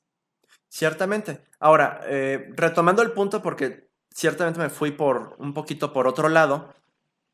Ciertamente. 0.70 1.44
Ahora, 1.60 2.02
eh, 2.04 2.50
retomando 2.52 3.02
el 3.02 3.12
punto, 3.14 3.42
porque 3.42 3.90
ciertamente 4.14 4.60
me 4.60 4.70
fui 4.70 4.92
por 4.92 5.36
un 5.40 5.56
poquito 5.56 5.94
por 5.94 6.08
otro 6.08 6.30
lado, 6.30 6.76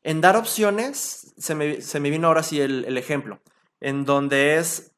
en 0.02 0.22
dar 0.22 0.36
opciones, 0.36 1.34
se 1.36 1.54
me, 1.54 2.10
vino 2.10 2.28
ahora 2.28 2.42
sí 2.42 2.62
el, 2.62 2.96
ejemplo, 2.96 3.42
en 3.78 4.06
donde 4.06 4.56
es, 4.56 4.92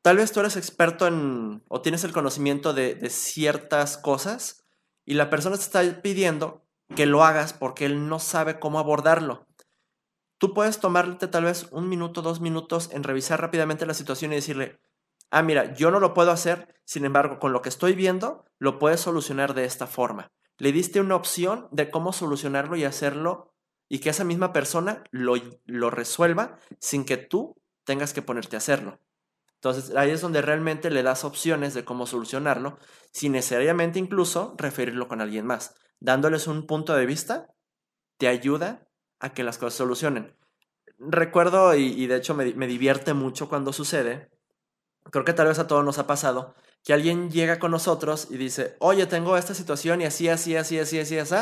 tal 0.00 0.16
vez 0.16 0.32
tú 0.32 0.40
eres 0.40 0.56
experto 0.56 1.06
en, 1.06 1.62
o 1.68 1.82
tienes 1.82 2.02
el 2.02 2.12
conocimiento 2.12 2.72
de, 2.72 2.94
de 2.94 3.10
ciertas 3.10 3.98
cosas, 3.98 4.64
y 5.04 5.14
la 5.14 5.28
persona 5.28 5.56
te 5.56 5.62
está 5.62 6.00
pidiendo 6.00 6.66
que 6.94 7.06
lo 7.06 7.24
hagas 7.24 7.52
porque 7.52 7.86
él 7.86 8.08
no 8.08 8.18
sabe 8.18 8.58
cómo 8.58 8.78
abordarlo. 8.78 9.46
Tú 10.38 10.54
puedes 10.54 10.78
tomarte 10.78 11.26
tal 11.26 11.44
vez 11.44 11.68
un 11.72 11.88
minuto, 11.88 12.22
dos 12.22 12.40
minutos 12.40 12.90
en 12.92 13.02
revisar 13.02 13.40
rápidamente 13.40 13.86
la 13.86 13.94
situación 13.94 14.32
y 14.32 14.36
decirle, 14.36 14.78
ah, 15.30 15.42
mira, 15.42 15.74
yo 15.74 15.90
no 15.90 16.00
lo 16.00 16.14
puedo 16.14 16.30
hacer, 16.30 16.74
sin 16.84 17.04
embargo, 17.04 17.38
con 17.38 17.52
lo 17.52 17.60
que 17.60 17.68
estoy 17.68 17.94
viendo, 17.94 18.44
lo 18.58 18.78
puedes 18.78 19.00
solucionar 19.00 19.54
de 19.54 19.64
esta 19.64 19.86
forma. 19.86 20.30
Le 20.58 20.72
diste 20.72 21.00
una 21.00 21.16
opción 21.16 21.68
de 21.72 21.90
cómo 21.90 22.12
solucionarlo 22.12 22.76
y 22.76 22.84
hacerlo 22.84 23.52
y 23.88 23.98
que 24.00 24.10
esa 24.10 24.24
misma 24.24 24.52
persona 24.52 25.04
lo, 25.10 25.34
lo 25.64 25.90
resuelva 25.90 26.58
sin 26.78 27.04
que 27.04 27.16
tú 27.16 27.56
tengas 27.84 28.12
que 28.12 28.22
ponerte 28.22 28.56
a 28.56 28.58
hacerlo. 28.58 29.00
Entonces 29.54 29.96
ahí 29.96 30.10
es 30.10 30.20
donde 30.20 30.40
realmente 30.40 30.90
le 30.90 31.02
das 31.02 31.24
opciones 31.24 31.74
de 31.74 31.84
cómo 31.84 32.06
solucionarlo, 32.06 32.78
sin 33.12 33.32
necesariamente 33.32 33.98
incluso 33.98 34.54
referirlo 34.56 35.08
con 35.08 35.20
alguien 35.20 35.46
más. 35.46 35.74
Dándoles 36.00 36.46
un 36.46 36.66
punto 36.66 36.94
de 36.94 37.06
vista, 37.06 37.54
te 38.18 38.28
ayuda 38.28 38.88
a 39.20 39.32
que 39.32 39.42
las 39.42 39.58
cosas 39.58 39.74
solucionen. 39.74 40.34
Recuerdo, 40.98 41.74
y, 41.74 42.06
de 42.06 42.16
hecho 42.16 42.34
me, 42.34 42.52
me 42.54 42.66
divierte 42.66 43.14
mucho 43.14 43.48
cuando 43.48 43.72
sucede, 43.72 44.30
creo 45.10 45.24
que 45.24 45.32
tal 45.32 45.46
vez 45.46 45.58
a 45.58 45.66
todos 45.66 45.84
nos 45.84 45.98
ha 45.98 46.06
pasado, 46.06 46.54
que 46.84 46.92
alguien 46.92 47.30
llega 47.30 47.58
con 47.58 47.70
nosotros 47.70 48.28
y 48.30 48.36
dice, 48.36 48.76
oye, 48.80 49.06
tengo 49.06 49.36
esta 49.36 49.54
situación 49.54 50.00
y 50.00 50.04
así, 50.04 50.28
así, 50.28 50.56
así, 50.56 50.78
así, 50.78 50.98
así, 50.98 51.18
así, 51.18 51.36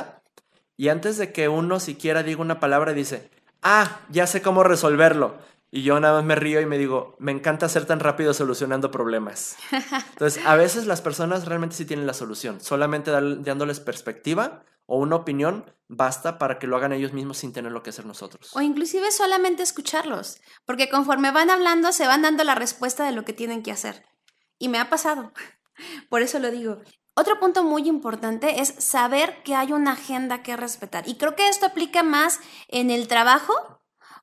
y 0.77 0.89
antes 0.89 1.17
de 1.17 1.33
que 1.33 1.49
uno 1.49 1.81
siquiera 1.81 2.23
diga 2.23 2.43
una 2.43 2.61
palabra, 2.61 2.93
dice, 2.93 3.31
ah, 3.63 4.01
ya 4.11 4.27
sé 4.27 4.43
cómo 4.43 4.63
resolverlo. 4.63 5.39
Y 5.71 5.83
yo 5.83 5.99
nada 5.99 6.15
más 6.15 6.25
me 6.25 6.37
río 6.37 6.61
y 6.61 6.67
me 6.67 6.79
digo, 6.79 7.17
me 7.19 7.33
encanta 7.33 7.69
ser 7.69 7.87
tan 7.87 8.01
rápido 8.01 8.33
solucionando 8.33 8.91
problemas. 8.91 9.57
Entonces, 10.13 10.45
a 10.47 10.57
veces 10.57 10.87
las 10.87 11.01
personas 11.01 11.47
realmente 11.47 11.77
sí 11.77 11.85
tienen 11.85 12.07
la 12.07 12.15
solución. 12.15 12.61
Solamente 12.61 13.11
dándoles 13.11 13.81
perspectiva 13.81 14.63
o 14.87 14.99
una 14.99 15.17
opinión 15.17 15.75
basta 15.89 16.39
para 16.39 16.59
que 16.59 16.67
lo 16.67 16.77
hagan 16.77 16.93
ellos 16.93 17.13
mismos 17.13 17.39
sin 17.39 17.53
tener 17.53 17.73
lo 17.73 17.83
que 17.83 17.91
hacer 17.91 18.07
nosotros. 18.07 18.51
O 18.55 18.61
inclusive 18.61 19.11
solamente 19.11 19.63
escucharlos, 19.63 20.41
porque 20.65 20.89
conforme 20.89 21.31
van 21.33 21.51
hablando 21.51 21.93
se 21.93 22.07
van 22.07 22.23
dando 22.23 22.45
la 22.45 22.55
respuesta 22.55 23.05
de 23.05 23.13
lo 23.13 23.25
que 23.25 23.33
tienen 23.33 23.63
que 23.63 23.73
hacer. 23.73 24.05
Y 24.59 24.69
me 24.69 24.79
ha 24.79 24.89
pasado. 24.89 25.33
Por 26.09 26.23
eso 26.23 26.39
lo 26.39 26.51
digo. 26.51 26.81
Otro 27.15 27.41
punto 27.41 27.65
muy 27.65 27.89
importante 27.89 28.61
es 28.61 28.69
saber 28.79 29.43
que 29.43 29.55
hay 29.55 29.73
una 29.73 29.93
agenda 29.93 30.43
que 30.43 30.57
respetar. 30.57 31.09
Y 31.09 31.17
creo 31.17 31.35
que 31.35 31.49
esto 31.49 31.67
aplica 31.67 32.03
más 32.03 32.41
en 32.69 32.91
el 32.91 33.09
trabajo 33.09 33.76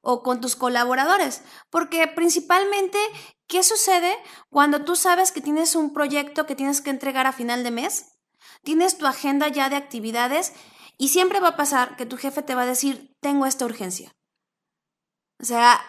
o 0.05 0.21
con 0.21 0.41
tus 0.41 0.55
colaboradores, 0.57 1.41
porque 1.69 2.05
principalmente, 2.07 2.99
¿qué 3.47 3.63
sucede 3.63 4.15
cuando 4.49 4.83
tú 4.83 4.97
sabes 4.97 5.31
que 5.31 5.41
tienes 5.41 5.75
un 5.75 5.93
proyecto 5.93 6.45
que 6.45 6.55
tienes 6.55 6.81
que 6.81 6.89
entregar 6.89 7.25
a 7.25 7.31
final 7.31 7.63
de 7.63 7.71
mes? 7.71 8.11
Tienes 8.63 8.97
tu 8.97 9.07
agenda 9.07 9.47
ya 9.47 9.69
de 9.69 9.77
actividades 9.77 10.53
y 10.97 11.07
siempre 11.07 11.39
va 11.39 11.49
a 11.49 11.55
pasar 11.55 11.95
que 11.95 12.05
tu 12.05 12.17
jefe 12.17 12.43
te 12.43 12.53
va 12.53 12.63
a 12.63 12.67
decir, 12.67 13.15
tengo 13.21 13.45
esta 13.45 13.65
urgencia. 13.65 14.13
O 15.39 15.45
sea, 15.45 15.81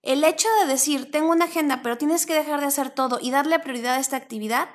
el 0.00 0.24
hecho 0.24 0.48
de 0.60 0.66
decir, 0.66 1.10
tengo 1.10 1.30
una 1.30 1.44
agenda, 1.44 1.82
pero 1.82 1.98
tienes 1.98 2.24
que 2.24 2.34
dejar 2.34 2.60
de 2.60 2.66
hacer 2.66 2.90
todo 2.90 3.18
y 3.20 3.30
darle 3.30 3.58
prioridad 3.58 3.96
a 3.96 4.00
esta 4.00 4.16
actividad, 4.16 4.70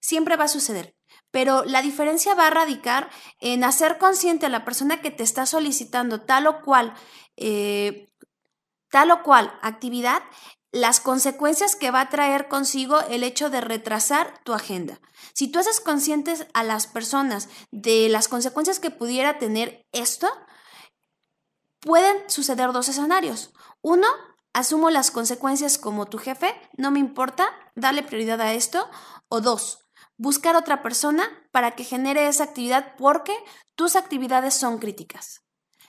siempre 0.00 0.36
va 0.36 0.44
a 0.44 0.48
suceder. 0.48 0.95
Pero 1.30 1.64
la 1.64 1.82
diferencia 1.82 2.34
va 2.34 2.46
a 2.46 2.50
radicar 2.50 3.10
en 3.40 3.64
hacer 3.64 3.98
consciente 3.98 4.46
a 4.46 4.50
la 4.50 4.64
persona 4.64 5.02
que 5.02 5.10
te 5.10 5.22
está 5.22 5.46
solicitando 5.46 6.22
tal 6.22 6.46
o 6.46 6.62
cual, 6.62 6.94
eh, 7.36 8.08
tal 8.90 9.10
o 9.10 9.22
cual 9.22 9.52
actividad, 9.62 10.22
las 10.72 11.00
consecuencias 11.00 11.74
que 11.74 11.90
va 11.90 12.02
a 12.02 12.10
traer 12.10 12.48
consigo 12.48 13.00
el 13.08 13.22
hecho 13.22 13.48
de 13.48 13.60
retrasar 13.60 14.38
tu 14.44 14.52
agenda. 14.52 15.00
Si 15.32 15.48
tú 15.48 15.58
haces 15.58 15.80
conscientes 15.80 16.46
a 16.52 16.64
las 16.64 16.86
personas 16.86 17.48
de 17.70 18.08
las 18.08 18.28
consecuencias 18.28 18.78
que 18.78 18.90
pudiera 18.90 19.38
tener 19.38 19.86
esto, 19.92 20.28
pueden 21.80 22.28
suceder 22.28 22.72
dos 22.72 22.88
escenarios. 22.88 23.54
Uno, 23.80 24.06
asumo 24.52 24.90
las 24.90 25.10
consecuencias 25.10 25.78
como 25.78 26.06
tu 26.06 26.18
jefe, 26.18 26.54
no 26.76 26.90
me 26.90 26.98
importa, 26.98 27.48
darle 27.74 28.02
prioridad 28.02 28.40
a 28.40 28.52
esto. 28.52 28.90
O 29.28 29.40
dos, 29.40 29.85
buscar 30.16 30.56
otra 30.56 30.82
persona 30.82 31.28
para 31.52 31.72
que 31.72 31.84
genere 31.84 32.28
esa 32.28 32.44
actividad 32.44 32.94
porque 32.96 33.34
tus 33.74 33.96
actividades 33.96 34.54
son 34.54 34.78
críticas. 34.78 35.42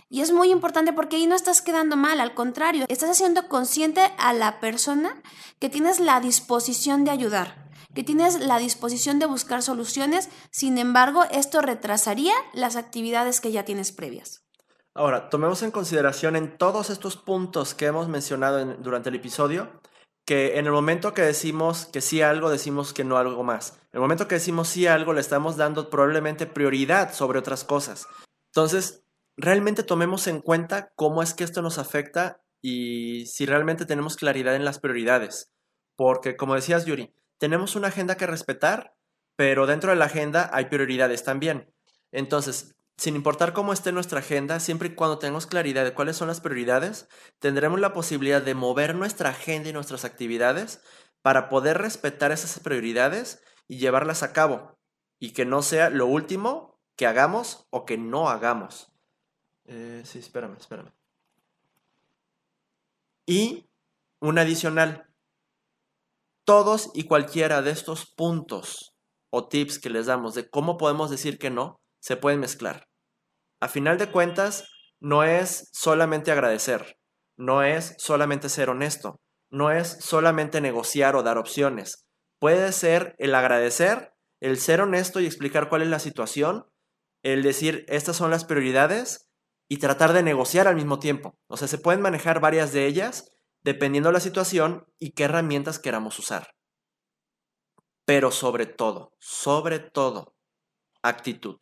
Y 0.10 0.22
es 0.22 0.32
muy 0.32 0.52
importante 0.52 0.94
porque 0.94 1.18
ahí 1.18 1.28
no 1.28 1.36
estás 1.36 1.62
quedando 1.62 1.98
mal, 1.98 2.22
al 2.22 2.34
contrario, 2.34 2.86
estás 2.88 3.10
haciendo 3.10 3.50
consciente 3.50 4.13
a 4.18 4.32
la 4.34 4.60
persona 4.60 5.22
que 5.60 5.70
tienes 5.70 6.00
la 6.00 6.22
disposición 6.22 7.04
de 7.04 7.12
ayudar, 7.12 7.70
que 7.94 8.04
tienes 8.04 8.40
la 8.40 8.58
disposición 8.58 9.20
de 9.20 9.26
buscar 9.26 9.62
soluciones, 9.62 10.30
sin 10.50 10.78
embargo, 10.78 11.26
esto 11.32 11.62
retrasaría 11.62 12.34
las 12.54 12.78
actividades 12.78 13.42
que 13.42 13.52
ya 13.52 13.66
tienes 13.66 13.92
previas. 13.92 14.44
Ahora, 14.94 15.30
tomemos 15.30 15.62
en 15.62 15.72
consideración 15.72 16.36
en 16.36 16.58
todos 16.58 16.90
estos 16.90 17.18
puntos 17.18 17.76
que 17.76 17.86
hemos 17.86 18.08
mencionado 18.08 18.63
durante 18.78 19.10
el 19.10 19.16
episodio, 19.16 19.70
que 20.28 20.60
en 20.60 20.66
el 20.66 20.74
momento 20.74 21.13
que 21.13 21.22
decimos 21.22 21.86
que 21.86 22.02
sí 22.02 22.22
a 22.22 22.30
algo, 22.30 22.50
decimos 22.50 22.94
que 22.94 23.06
no 23.06 23.16
a 23.16 23.22
algo 23.22 23.46
más. 23.46 23.80
En 23.94 24.00
el 24.00 24.02
momento 24.02 24.28
que 24.28 24.36
decimos 24.36 24.68
sí 24.68 24.86
a 24.86 24.94
algo, 24.94 25.13
le 25.13 25.22
estamos 25.22 25.56
dando 25.56 25.90
probablemente 25.90 26.46
prioridad 26.46 27.13
sobre 27.13 27.40
otras 27.40 27.63
cosas. 27.63 28.08
Entonces, 28.48 29.06
realmente 29.38 29.84
tomemos 29.84 30.28
en 30.28 30.42
cuenta 30.42 30.92
cómo 30.96 31.24
es 31.24 31.34
que 31.34 31.46
esto 31.46 31.62
nos 31.62 31.78
afecta 31.78 32.42
y 32.62 33.26
si 33.28 33.46
realmente 33.46 33.86
tenemos 33.86 34.18
claridad 34.18 34.54
en 34.56 34.66
las 34.66 34.80
prioridades. 34.80 35.54
Porque, 35.96 36.36
como 36.36 36.56
decías, 36.56 36.86
Yuri, 36.86 37.13
tenemos 37.38 37.78
una 37.78 37.88
agenda 37.88 38.18
que 38.18 38.28
respetar, 38.28 38.96
pero 39.38 39.66
dentro 39.66 39.92
de 39.92 39.96
la 39.96 40.06
agenda 40.06 40.50
hay 40.52 40.66
prioridades 40.66 41.24
también. 41.24 41.72
Entonces, 42.12 42.76
sin 42.97 43.15
importar 43.15 43.53
cómo 43.53 43.73
esté 43.73 43.91
nuestra 43.91 44.19
agenda, 44.19 44.60
siempre 44.60 44.89
y 44.89 44.95
cuando 44.95 45.19
tengamos 45.19 45.45
claridad 45.45 45.83
de 45.83 45.93
cuáles 45.93 46.17
son 46.17 46.27
las 46.27 46.41
prioridades, 46.41 47.07
tendremos 47.39 47.79
la 47.79 47.93
posibilidad 47.93 48.41
de 48.41 48.55
mover 48.55 48.95
nuestra 48.95 49.29
agenda 49.29 49.69
y 49.69 49.73
nuestras 49.73 50.03
actividades 50.03 50.81
para 51.21 51.47
poder 51.49 51.77
respetar 51.77 52.31
esas 52.31 52.60
prioridades 52.60 53.43
y 53.67 53.77
llevarlas 53.77 54.23
a 54.23 54.33
cabo. 54.33 54.79
Y 55.19 55.33
que 55.33 55.45
no 55.45 55.62
sea 55.62 55.89
lo 55.89 56.07
último 56.07 56.79
que 56.95 57.05
hagamos 57.05 57.67
o 57.69 57.86
que 57.86 57.97
no 57.97 58.29
hagamos. 58.29 58.91
Eh, 59.65 60.01
sí, 60.05 60.19
espérame, 60.19 60.57
espérame. 60.57 60.91
Y 63.27 63.69
un 64.19 64.39
adicional. 64.39 65.07
Todos 66.45 66.91
y 66.95 67.03
cualquiera 67.03 67.62
de 67.62 67.71
estos 67.71 68.07
puntos 68.07 68.95
o 69.29 69.47
tips 69.47 69.79
que 69.79 69.89
les 69.89 70.05
damos 70.05 70.33
de 70.33 70.49
cómo 70.49 70.77
podemos 70.77 71.10
decir 71.12 71.38
que 71.38 71.49
no, 71.49 71.81
se 71.99 72.17
pueden 72.17 72.39
mezclar. 72.39 72.88
A 73.60 73.67
final 73.67 73.97
de 73.97 74.12
cuentas, 74.12 74.69
no 74.99 75.23
es 75.23 75.69
solamente 75.73 76.31
agradecer, 76.31 76.98
no 77.37 77.63
es 77.63 77.95
solamente 77.98 78.50
ser 78.50 78.69
honesto, 78.69 79.19
no 79.50 79.71
es 79.71 79.98
solamente 80.00 80.62
negociar 80.62 81.15
o 81.15 81.23
dar 81.23 81.37
opciones. 81.37 82.08
Puede 82.39 82.71
ser 82.71 83.15
el 83.17 83.33
agradecer, 83.35 84.13
el 84.41 84.58
ser 84.58 84.81
honesto 84.81 85.19
y 85.19 85.25
explicar 85.25 85.69
cuál 85.69 85.81
es 85.81 85.87
la 85.87 86.00
situación, 86.00 86.65
el 87.23 87.43
decir 87.43 87.85
estas 87.87 88.15
son 88.15 88.31
las 88.31 88.45
prioridades 88.45 89.29
y 89.69 89.77
tratar 89.77 90.13
de 90.13 90.23
negociar 90.23 90.67
al 90.67 90.75
mismo 90.75 91.00
tiempo. 91.00 91.37
O 91.48 91.58
sea, 91.58 91.67
se 91.67 91.77
pueden 91.77 92.02
manejar 92.02 92.39
varias 92.39 92.73
de 92.73 92.85
ellas 92.85 93.31
dependiendo 93.63 94.10
de 94.10 94.13
la 94.13 94.19
situación 94.19 94.85
y 95.00 95.12
qué 95.12 95.23
herramientas 95.23 95.79
queramos 95.79 96.19
usar. 96.19 96.56
Pero 98.06 98.31
sobre 98.31 98.65
todo, 98.65 99.13
sobre 99.19 99.79
todo, 99.79 100.35
actitud. 101.02 101.58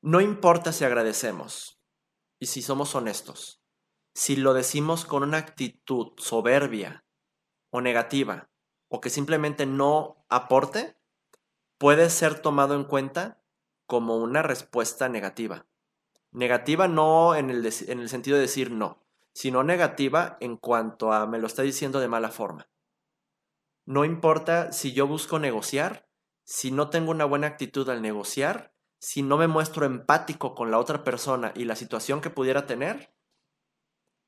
No 0.00 0.20
importa 0.20 0.72
si 0.72 0.84
agradecemos 0.84 1.82
y 2.38 2.46
si 2.46 2.62
somos 2.62 2.94
honestos, 2.94 3.64
si 4.14 4.36
lo 4.36 4.54
decimos 4.54 5.04
con 5.04 5.24
una 5.24 5.38
actitud 5.38 6.12
soberbia 6.18 7.04
o 7.70 7.80
negativa 7.80 8.48
o 8.88 9.00
que 9.00 9.10
simplemente 9.10 9.66
no 9.66 10.24
aporte, 10.28 10.96
puede 11.78 12.10
ser 12.10 12.38
tomado 12.40 12.76
en 12.76 12.84
cuenta 12.84 13.42
como 13.86 14.18
una 14.18 14.42
respuesta 14.42 15.08
negativa. 15.08 15.66
Negativa 16.30 16.86
no 16.86 17.34
en 17.34 17.50
el, 17.50 17.66
en 17.66 17.98
el 17.98 18.08
sentido 18.08 18.36
de 18.36 18.42
decir 18.42 18.70
no, 18.70 19.02
sino 19.32 19.64
negativa 19.64 20.36
en 20.40 20.56
cuanto 20.56 21.12
a 21.12 21.26
me 21.26 21.38
lo 21.38 21.48
está 21.48 21.62
diciendo 21.62 21.98
de 21.98 22.08
mala 22.08 22.30
forma. 22.30 22.68
No 23.84 24.04
importa 24.04 24.70
si 24.70 24.92
yo 24.92 25.08
busco 25.08 25.40
negociar, 25.40 26.08
si 26.44 26.70
no 26.70 26.88
tengo 26.88 27.10
una 27.10 27.24
buena 27.24 27.48
actitud 27.48 27.88
al 27.88 28.00
negociar, 28.00 28.77
si 28.98 29.22
no 29.22 29.36
me 29.36 29.46
muestro 29.46 29.86
empático 29.86 30.54
con 30.54 30.70
la 30.70 30.78
otra 30.78 31.04
persona 31.04 31.52
y 31.54 31.64
la 31.64 31.76
situación 31.76 32.20
que 32.20 32.30
pudiera 32.30 32.66
tener, 32.66 33.14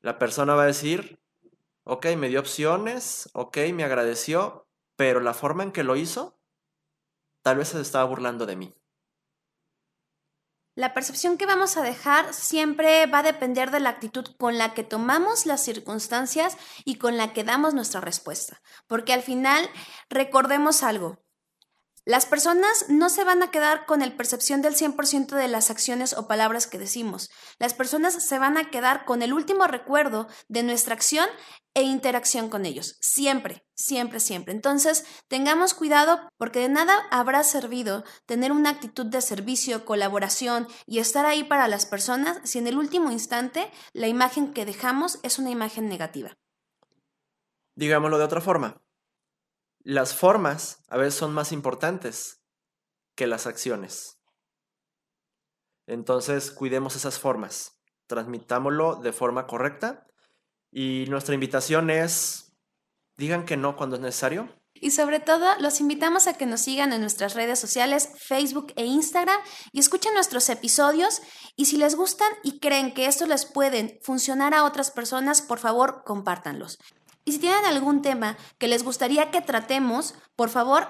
la 0.01 0.18
persona 0.18 0.55
va 0.55 0.62
a 0.62 0.66
decir, 0.66 1.21
ok, 1.85 2.07
me 2.16 2.29
dio 2.29 2.41
opciones, 2.41 3.29
ok, 3.33 3.59
me 3.75 3.85
agradeció, 3.85 4.68
pero 4.97 5.21
la 5.21 5.35
forma 5.35 5.62
en 5.62 5.73
que 5.73 5.85
lo 5.85 5.97
hizo, 5.97 6.39
tal 7.43 7.59
vez 7.59 7.68
se 7.68 7.81
estaba 7.81 8.05
burlando 8.05 8.47
de 8.47 8.57
mí. 8.57 8.75
La 10.77 10.95
percepción 10.95 11.37
que 11.37 11.47
vamos 11.47 11.77
a 11.77 11.83
dejar 11.83 12.33
siempre 12.33 13.05
va 13.07 13.18
a 13.18 13.23
depender 13.25 13.71
de 13.71 13.81
la 13.81 13.91
actitud 13.91 14.25
con 14.39 14.57
la 14.57 14.73
que 14.73 14.85
tomamos 14.85 15.45
las 15.45 15.62
circunstancias 15.62 16.57
y 16.85 16.95
con 16.97 17.16
la 17.16 17.33
que 17.33 17.45
damos 17.45 17.75
nuestra 17.75 18.01
respuesta. 18.01 18.62
Porque 18.87 19.12
al 19.12 19.23
final, 19.23 19.68
recordemos 20.09 20.83
algo, 20.83 21.18
las 22.11 22.26
personas 22.26 22.86
no 22.88 23.08
se 23.08 23.22
van 23.22 23.40
a 23.40 23.52
quedar 23.52 23.86
con 23.86 24.02
el 24.02 24.12
percepción 24.16 24.62
del 24.62 24.74
100% 24.74 25.28
de 25.28 25.46
las 25.46 25.70
acciones 25.70 26.12
o 26.12 26.26
palabras 26.26 26.66
que 26.66 26.76
decimos. 26.76 27.30
Las 27.61 27.72
personas 27.72 28.14
se 28.14 28.36
van 28.40 28.58
a 28.58 28.68
quedar 28.68 29.04
con 29.04 29.22
el 29.22 29.32
último 29.32 29.68
recuerdo 29.68 30.26
de 30.48 30.64
nuestra 30.64 30.92
acción 30.92 31.28
e 31.72 31.82
interacción 31.82 32.48
con 32.48 32.66
ellos. 32.66 32.96
Siempre, 33.00 33.64
siempre, 33.76 34.18
siempre. 34.18 34.52
Entonces, 34.52 35.04
tengamos 35.28 35.72
cuidado 35.72 36.18
porque 36.36 36.58
de 36.58 36.68
nada 36.68 36.98
habrá 37.12 37.44
servido 37.44 38.02
tener 38.26 38.50
una 38.50 38.70
actitud 38.70 39.06
de 39.06 39.20
servicio, 39.20 39.84
colaboración 39.84 40.66
y 40.86 40.98
estar 40.98 41.26
ahí 41.26 41.44
para 41.44 41.68
las 41.68 41.86
personas 41.86 42.40
si 42.42 42.58
en 42.58 42.66
el 42.66 42.76
último 42.76 43.12
instante 43.12 43.70
la 43.92 44.08
imagen 44.08 44.52
que 44.52 44.66
dejamos 44.66 45.20
es 45.22 45.38
una 45.38 45.50
imagen 45.50 45.88
negativa. 45.88 46.36
Digámoslo 47.76 48.18
de 48.18 48.24
otra 48.24 48.40
forma 48.40 48.82
las 49.83 50.14
formas 50.14 50.83
a 50.89 50.97
veces 50.97 51.14
son 51.14 51.33
más 51.33 51.53
importantes 51.53 52.43
que 53.14 53.26
las 53.26 53.47
acciones. 53.47 54.18
Entonces, 55.87 56.51
cuidemos 56.51 56.97
esas 56.97 57.18
formas, 57.18 57.81
transmitámoslo 58.07 58.97
de 58.97 59.12
forma 59.12 59.47
correcta 59.47 60.07
y 60.70 61.07
nuestra 61.09 61.35
invitación 61.35 61.91
es, 61.91 62.57
digan 63.16 63.45
que 63.45 63.57
no 63.57 63.76
cuando 63.76 63.97
es 63.97 64.03
necesario. 64.03 64.49
Y 64.72 64.93
sobre 64.93 65.20
todo, 65.20 65.47
los 65.59 65.81
invitamos 65.81 66.26
a 66.26 66.35
que 66.35 66.47
nos 66.47 66.61
sigan 66.61 66.93
en 66.93 67.01
nuestras 67.01 67.35
redes 67.35 67.59
sociales, 67.59 68.09
Facebook 68.16 68.72
e 68.76 68.85
Instagram, 68.87 69.39
y 69.72 69.81
escuchen 69.81 70.14
nuestros 70.14 70.49
episodios. 70.49 71.20
Y 71.57 71.66
si 71.66 71.76
les 71.76 71.97
gustan 71.97 72.31
y 72.45 72.61
creen 72.61 72.95
que 72.95 73.07
esto 73.07 73.26
les 73.26 73.45
pueden 73.45 73.99
funcionar 74.03 74.55
a 74.55 74.64
otras 74.64 74.91
personas, 74.91 75.43
por 75.43 75.59
favor, 75.59 76.03
compártanlos. 76.07 76.78
Y 77.31 77.35
si 77.35 77.39
tienen 77.39 77.64
algún 77.64 78.03
tema 78.03 78.37
que 78.59 78.66
les 78.66 78.83
gustaría 78.83 79.31
que 79.31 79.41
tratemos, 79.41 80.16
por 80.35 80.49
favor, 80.49 80.89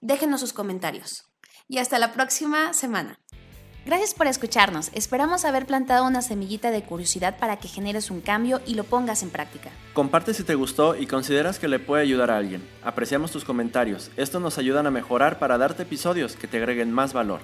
déjenos 0.00 0.38
sus 0.38 0.52
comentarios. 0.52 1.24
Y 1.66 1.78
hasta 1.78 1.98
la 1.98 2.12
próxima 2.12 2.72
semana. 2.72 3.18
Gracias 3.84 4.14
por 4.14 4.28
escucharnos. 4.28 4.90
Esperamos 4.92 5.44
haber 5.44 5.66
plantado 5.66 6.06
una 6.06 6.22
semillita 6.22 6.70
de 6.70 6.84
curiosidad 6.84 7.36
para 7.36 7.56
que 7.56 7.66
generes 7.66 8.12
un 8.12 8.20
cambio 8.20 8.60
y 8.64 8.76
lo 8.76 8.84
pongas 8.84 9.24
en 9.24 9.30
práctica. 9.30 9.70
Comparte 9.92 10.34
si 10.34 10.44
te 10.44 10.54
gustó 10.54 10.94
y 10.94 11.08
consideras 11.08 11.58
que 11.58 11.66
le 11.66 11.80
puede 11.80 12.04
ayudar 12.04 12.30
a 12.30 12.36
alguien. 12.36 12.62
Apreciamos 12.84 13.32
tus 13.32 13.44
comentarios. 13.44 14.12
Estos 14.16 14.40
nos 14.40 14.58
ayudan 14.58 14.86
a 14.86 14.92
mejorar 14.92 15.40
para 15.40 15.58
darte 15.58 15.82
episodios 15.82 16.36
que 16.36 16.46
te 16.46 16.58
agreguen 16.58 16.92
más 16.92 17.12
valor. 17.12 17.40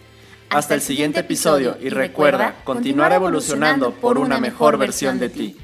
Hasta, 0.48 0.74
el 0.74 0.80
siguiente 0.80 1.18
episodio 1.18 1.76
y 1.80 1.88
recuerda, 1.88 2.54
continuar 2.62 3.12
evolucionando 3.12 3.90
por 3.94 4.16
una 4.16 4.38
mejor 4.38 4.78
versión 4.78 5.18
de 5.18 5.28
ti. 5.28 5.56